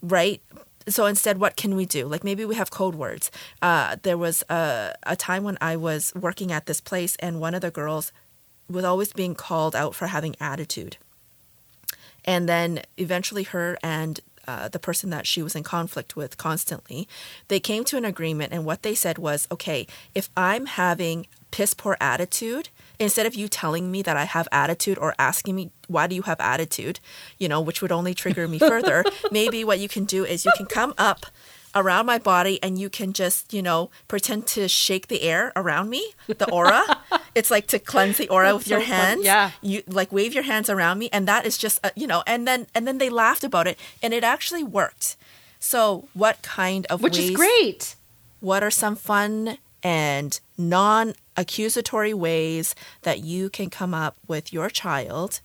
right? 0.00 0.40
So 0.88 1.06
instead, 1.06 1.38
what 1.38 1.56
can 1.56 1.76
we 1.76 1.86
do? 1.86 2.06
Like 2.06 2.24
maybe 2.24 2.44
we 2.44 2.54
have 2.54 2.70
code 2.70 2.94
words. 2.94 3.30
Uh, 3.60 3.96
there 4.02 4.18
was 4.18 4.42
a, 4.48 4.94
a 5.02 5.16
time 5.16 5.44
when 5.44 5.58
I 5.60 5.76
was 5.76 6.14
working 6.14 6.52
at 6.52 6.66
this 6.66 6.80
place 6.80 7.16
and 7.16 7.40
one 7.40 7.54
of 7.54 7.60
the 7.60 7.70
girls 7.70 8.12
was 8.70 8.84
always 8.84 9.12
being 9.12 9.34
called 9.34 9.74
out 9.74 9.94
for 9.94 10.08
having 10.08 10.36
attitude 10.40 10.98
and 12.28 12.46
then 12.46 12.82
eventually, 12.98 13.44
her 13.44 13.78
and 13.82 14.20
uh, 14.46 14.68
the 14.68 14.78
person 14.78 15.08
that 15.08 15.26
she 15.26 15.42
was 15.42 15.56
in 15.56 15.62
conflict 15.62 16.14
with 16.14 16.36
constantly, 16.36 17.08
they 17.48 17.58
came 17.58 17.84
to 17.84 17.96
an 17.96 18.04
agreement. 18.04 18.52
And 18.52 18.66
what 18.66 18.82
they 18.82 18.94
said 18.94 19.16
was, 19.16 19.48
okay, 19.50 19.86
if 20.14 20.28
I'm 20.36 20.66
having 20.66 21.26
piss 21.50 21.72
poor 21.72 21.96
attitude, 22.02 22.68
instead 22.98 23.26
of 23.26 23.34
you 23.34 23.48
telling 23.48 23.90
me 23.90 24.02
that 24.02 24.16
I 24.16 24.24
have 24.24 24.48
attitude 24.50 24.98
or 24.98 25.14
asking 25.18 25.54
me, 25.54 25.70
why 25.86 26.06
do 26.06 26.14
you 26.14 26.22
have 26.22 26.40
attitude, 26.40 27.00
you 27.38 27.48
know, 27.48 27.60
which 27.60 27.80
would 27.80 27.92
only 27.92 28.14
trigger 28.14 28.48
me 28.48 28.58
further, 28.70 29.04
maybe 29.30 29.64
what 29.64 29.78
you 29.78 29.88
can 29.88 30.04
do 30.04 30.24
is 30.24 30.44
you 30.44 30.52
can 30.56 30.66
come 30.66 30.94
up 30.98 31.26
around 31.74 32.06
my 32.06 32.18
body 32.18 32.60
and 32.62 32.78
you 32.78 32.88
can 32.88 33.12
just, 33.12 33.52
you 33.52 33.62
know, 33.62 33.90
pretend 34.08 34.46
to 34.48 34.66
shake 34.68 35.08
the 35.08 35.22
air 35.22 35.52
around 35.54 35.90
me, 35.90 36.12
the 36.26 36.50
aura. 36.50 36.84
it's 37.34 37.50
like 37.50 37.66
to 37.68 37.78
cleanse 37.78 38.16
the 38.16 38.28
aura 38.28 38.54
with 38.54 38.66
so 38.66 38.76
your 38.76 38.84
hands. 38.84 39.18
Fun. 39.18 39.24
Yeah. 39.24 39.50
You 39.62 39.82
like 39.86 40.10
wave 40.10 40.34
your 40.34 40.44
hands 40.44 40.68
around 40.68 40.98
me 40.98 41.08
and 41.12 41.28
that 41.28 41.46
is 41.46 41.56
just, 41.56 41.78
uh, 41.84 41.90
you 41.94 42.06
know, 42.06 42.22
and 42.26 42.48
then 42.48 42.66
and 42.74 42.86
then 42.86 42.98
they 42.98 43.10
laughed 43.10 43.44
about 43.44 43.66
it 43.66 43.78
and 44.02 44.12
it 44.12 44.24
actually 44.24 44.64
worked. 44.64 45.16
So, 45.60 46.08
what 46.14 46.40
kind 46.42 46.86
of 46.86 47.02
Which 47.02 47.16
ways, 47.16 47.30
is 47.30 47.36
great. 47.36 47.96
What 48.40 48.62
are 48.62 48.70
some 48.70 48.94
fun 48.94 49.58
and 49.82 50.40
non-accusatory 50.56 52.14
ways 52.14 52.74
that 53.02 53.20
you 53.20 53.48
can 53.50 53.70
come 53.70 53.94
up 53.94 54.16
with 54.26 54.52
your 54.52 54.70
child 54.70 55.40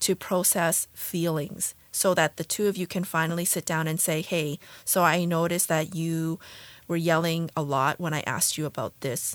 to 0.00 0.14
process 0.14 0.88
feelings? 0.92 1.74
so 1.96 2.12
that 2.12 2.36
the 2.36 2.44
two 2.44 2.66
of 2.66 2.76
you 2.76 2.86
can 2.86 3.04
finally 3.04 3.46
sit 3.46 3.64
down 3.64 3.88
and 3.88 3.98
say, 3.98 4.20
hey, 4.20 4.58
so 4.84 5.02
I 5.02 5.24
noticed 5.24 5.68
that 5.68 5.94
you 5.94 6.38
were 6.86 6.96
yelling 6.96 7.50
a 7.56 7.62
lot 7.62 7.98
when 7.98 8.12
I 8.12 8.20
asked 8.26 8.58
you 8.58 8.66
about 8.66 9.00
this. 9.00 9.34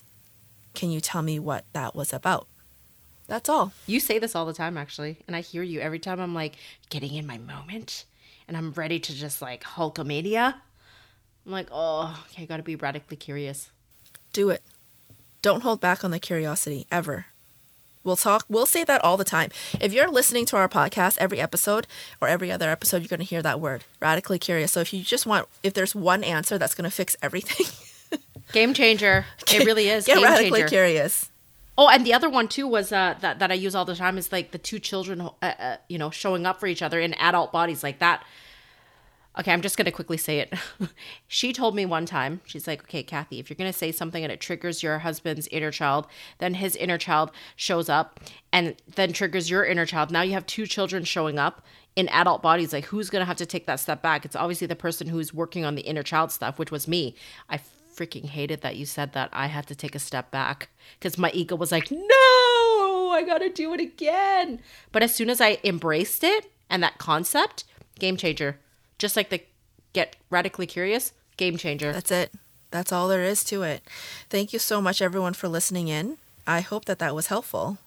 Can 0.75 0.91
you 0.91 1.01
tell 1.01 1.23
me 1.23 1.39
what 1.39 1.65
that 1.73 1.95
was 1.95 2.13
about? 2.13 2.47
That's 3.25 3.49
all. 3.49 3.73
You 3.88 3.99
say 3.99 4.19
this 4.19 4.36
all 4.36 4.45
the 4.45 4.54
time, 4.54 4.77
actually, 4.77 5.17
and 5.25 5.36
I 5.36 5.41
hear 5.41 5.63
you 5.63 5.80
every 5.80 5.97
time. 5.97 6.19
I'm 6.19 6.36
like 6.36 6.56
getting 6.91 7.15
in 7.15 7.25
my 7.25 7.39
moment, 7.39 8.06
and 8.47 8.56
I'm 8.56 8.73
ready 8.73 8.99
to 8.99 9.15
just 9.15 9.41
like 9.41 9.63
Hulkamania. 9.63 10.54
I'm 11.47 11.51
like, 11.51 11.69
oh, 11.71 12.23
okay, 12.30 12.43
I 12.43 12.45
got 12.45 12.58
to 12.58 12.63
be 12.63 12.75
radically 12.75 13.17
curious. 13.17 13.71
Do 14.34 14.50
it. 14.50 14.62
Don't 15.41 15.62
hold 15.62 15.82
back 15.82 16.04
on 16.04 16.12
the 16.12 16.20
curiosity 16.20 16.88
ever. 16.91 17.26
We'll 18.04 18.15
talk, 18.15 18.46
we'll 18.50 18.65
say 18.65 18.84
that 18.84 19.04
all 19.04 19.15
the 19.17 19.24
time. 19.24 19.52
If 19.80 19.94
you're 19.94 20.10
listening 20.10 20.46
to 20.48 20.58
our 20.58 20.67
podcast 20.67 21.17
every 21.20 21.39
episode 21.39 21.86
or 22.20 22.28
every 22.28 22.52
other 22.52 22.70
episode, 22.70 23.02
you're 23.02 23.08
going 23.08 23.20
to 23.20 23.26
hear 23.26 23.44
that 23.44 23.60
word 23.60 23.84
radically 24.00 24.39
curious. 24.39 24.72
So 24.72 24.80
if 24.80 24.91
you 24.91 25.04
just 25.04 25.26
want, 25.28 25.48
if 25.62 25.74
there's 25.74 25.94
one 25.94 26.24
answer 26.24 26.58
that's 26.58 26.74
going 26.74 26.89
to 26.89 26.96
fix 26.96 27.15
everything, 27.22 27.67
game 28.52 28.74
changer. 28.74 29.26
It 29.54 29.65
really 29.65 29.89
is. 29.89 30.06
Get 30.06 30.15
game 30.15 30.24
radically 30.24 30.62
changer. 30.62 30.67
curious. 30.67 31.30
Oh, 31.78 31.89
and 31.89 32.06
the 32.06 32.13
other 32.13 32.30
one 32.30 32.48
too 32.48 32.67
was 32.67 32.91
uh, 32.91 33.15
that 33.22 33.39
that 33.39 33.52
I 33.52 33.56
use 33.56 33.76
all 33.76 33.86
the 33.86 33.96
time 33.96 34.17
is 34.17 34.32
like 34.32 34.52
the 34.52 34.58
two 34.58 34.80
children, 34.80 35.22
uh, 35.22 35.32
uh, 35.41 35.78
you 35.88 35.98
know, 35.98 36.10
showing 36.10 36.46
up 36.46 36.60
for 36.60 36.67
each 36.67 36.82
other 36.82 37.00
in 37.00 37.13
adult 37.15 37.52
bodies 37.52 37.84
like 37.84 38.00
that. 38.00 38.24
Okay, 39.39 39.52
I'm 39.54 39.62
just 39.62 39.78
gonna 39.78 39.91
quickly 39.91 40.17
say 40.17 40.39
it. 40.39 40.54
she 41.28 41.54
told 41.54 41.76
me 41.76 41.86
one 41.86 42.06
time, 42.06 42.41
she's 42.46 42.67
like, 42.67 42.84
"Okay, 42.84 43.04
Kathy, 43.04 43.39
if 43.39 43.50
you're 43.50 43.56
gonna 43.56 43.72
say 43.74 43.91
something 43.91 44.24
and 44.24 44.32
it 44.32 44.41
triggers 44.41 44.84
your 44.84 45.00
husband's 45.00 45.48
inner 45.48 45.72
child, 45.72 46.08
then 46.39 46.56
his 46.56 46.76
inner 46.76 46.98
child 46.98 47.32
shows 47.56 47.89
up, 47.89 48.20
and 48.52 48.76
then 48.96 49.13
triggers 49.13 49.50
your 49.50 49.63
inner 49.63 49.86
child. 49.86 50.12
Now 50.12 50.22
you 50.22 50.34
have 50.34 50.46
two 50.46 50.67
children 50.67 51.04
showing 51.04 51.39
up." 51.39 51.63
in 51.94 52.08
adult 52.08 52.41
bodies 52.41 52.72
like 52.72 52.86
who's 52.86 53.10
going 53.10 53.20
to 53.20 53.26
have 53.26 53.36
to 53.36 53.46
take 53.46 53.65
that 53.65 53.78
step 53.78 54.02
back 54.02 54.24
it's 54.24 54.34
obviously 54.34 54.65
the 54.65 54.78
person 54.78 55.08
who's 55.08 55.34
working 55.34 55.65
on 55.65 55.76
the 55.76 55.82
inner 55.82 56.02
child 56.02 56.32
stuff 56.32 56.58
which 56.58 56.72
was 56.72 56.88
me 56.88 57.13
i 57.50 57.60
freaking 57.96 58.26
hated 58.26 58.62
that 58.62 58.76
you 58.76 58.86
said 58.86 59.13
that 59.13 59.30
I 59.32 59.48
had 59.48 59.67
to 59.67 59.76
take 59.76 59.96
a 59.96 60.00
step 60.00 60.32
back 60.32 60.70
because 61.00 61.17
my 61.17 61.32
ego 61.32 61.56
was 61.56 61.72
like, 61.72 61.91
no, 61.91 63.10
I 63.12 63.24
got 63.26 63.39
to 63.39 63.50
do 63.50 63.74
it 63.74 63.80
again. 63.80 64.62
But 64.91 65.04
as 65.04 65.13
soon 65.13 65.30
as 65.30 65.41
I 65.41 65.60
embraced 65.63 66.24
it 66.24 66.52
and 66.70 66.82
that 66.84 66.98
concept, 66.98 67.65
game 68.00 68.17
changer. 68.17 68.60
Just 69.02 69.16
like 69.16 69.30
the 69.30 69.42
get 69.94 70.16
radically 70.30 70.68
curious, 70.68 71.12
game 71.36 71.58
changer. 71.58 71.92
That's 71.92 72.12
it. 72.12 72.32
That's 72.70 72.92
all 72.92 73.08
there 73.08 73.24
is 73.24 73.44
to 73.46 73.64
it. 73.64 73.82
Thank 74.30 74.54
you 74.54 74.60
so 74.60 74.80
much, 74.80 75.02
everyone, 75.02 75.34
for 75.34 75.48
listening 75.48 75.88
in. 75.88 76.18
I 76.46 76.62
hope 76.62 76.86
that 76.86 77.00
that 77.00 77.16
was 77.16 77.26
helpful. 77.26 77.80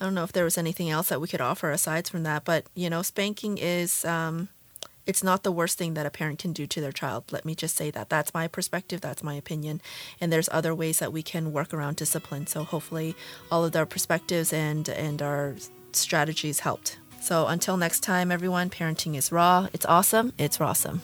I 0.00 0.04
don't 0.04 0.14
know 0.14 0.22
if 0.22 0.30
there 0.30 0.44
was 0.44 0.56
anything 0.56 0.88
else 0.88 1.08
that 1.08 1.20
we 1.20 1.26
could 1.26 1.40
offer 1.40 1.72
aside 1.72 2.06
from 2.06 2.22
that, 2.22 2.44
but 2.44 2.66
you 2.76 2.88
know, 2.88 3.02
spanking 3.02 3.58
is 3.58 4.04
um, 4.04 4.48
it's 5.04 5.24
not 5.24 5.42
the 5.42 5.50
worst 5.50 5.78
thing 5.78 5.94
that 5.94 6.06
a 6.06 6.10
parent 6.10 6.38
can 6.38 6.52
do 6.52 6.64
to 6.68 6.80
their 6.80 6.92
child. 6.92 7.24
Let 7.32 7.44
me 7.44 7.56
just 7.56 7.74
say 7.74 7.90
that. 7.90 8.08
That's 8.08 8.32
my 8.32 8.46
perspective, 8.46 9.00
that's 9.00 9.24
my 9.24 9.34
opinion. 9.34 9.80
And 10.20 10.32
there's 10.32 10.48
other 10.52 10.76
ways 10.76 11.00
that 11.00 11.12
we 11.12 11.24
can 11.24 11.52
work 11.52 11.74
around 11.74 11.96
discipline. 11.96 12.46
So 12.46 12.62
hopefully 12.62 13.16
all 13.50 13.64
of 13.64 13.74
our 13.74 13.84
perspectives 13.84 14.52
and 14.52 14.88
and 14.88 15.20
our 15.20 15.56
strategies 15.90 16.60
helped. 16.60 16.98
So 17.20 17.46
until 17.46 17.76
next 17.76 18.00
time 18.00 18.30
everyone, 18.30 18.70
parenting 18.70 19.16
is 19.16 19.32
raw. 19.32 19.68
It's 19.72 19.86
awesome. 19.86 20.32
It's 20.38 20.60
awesome. 20.60 21.02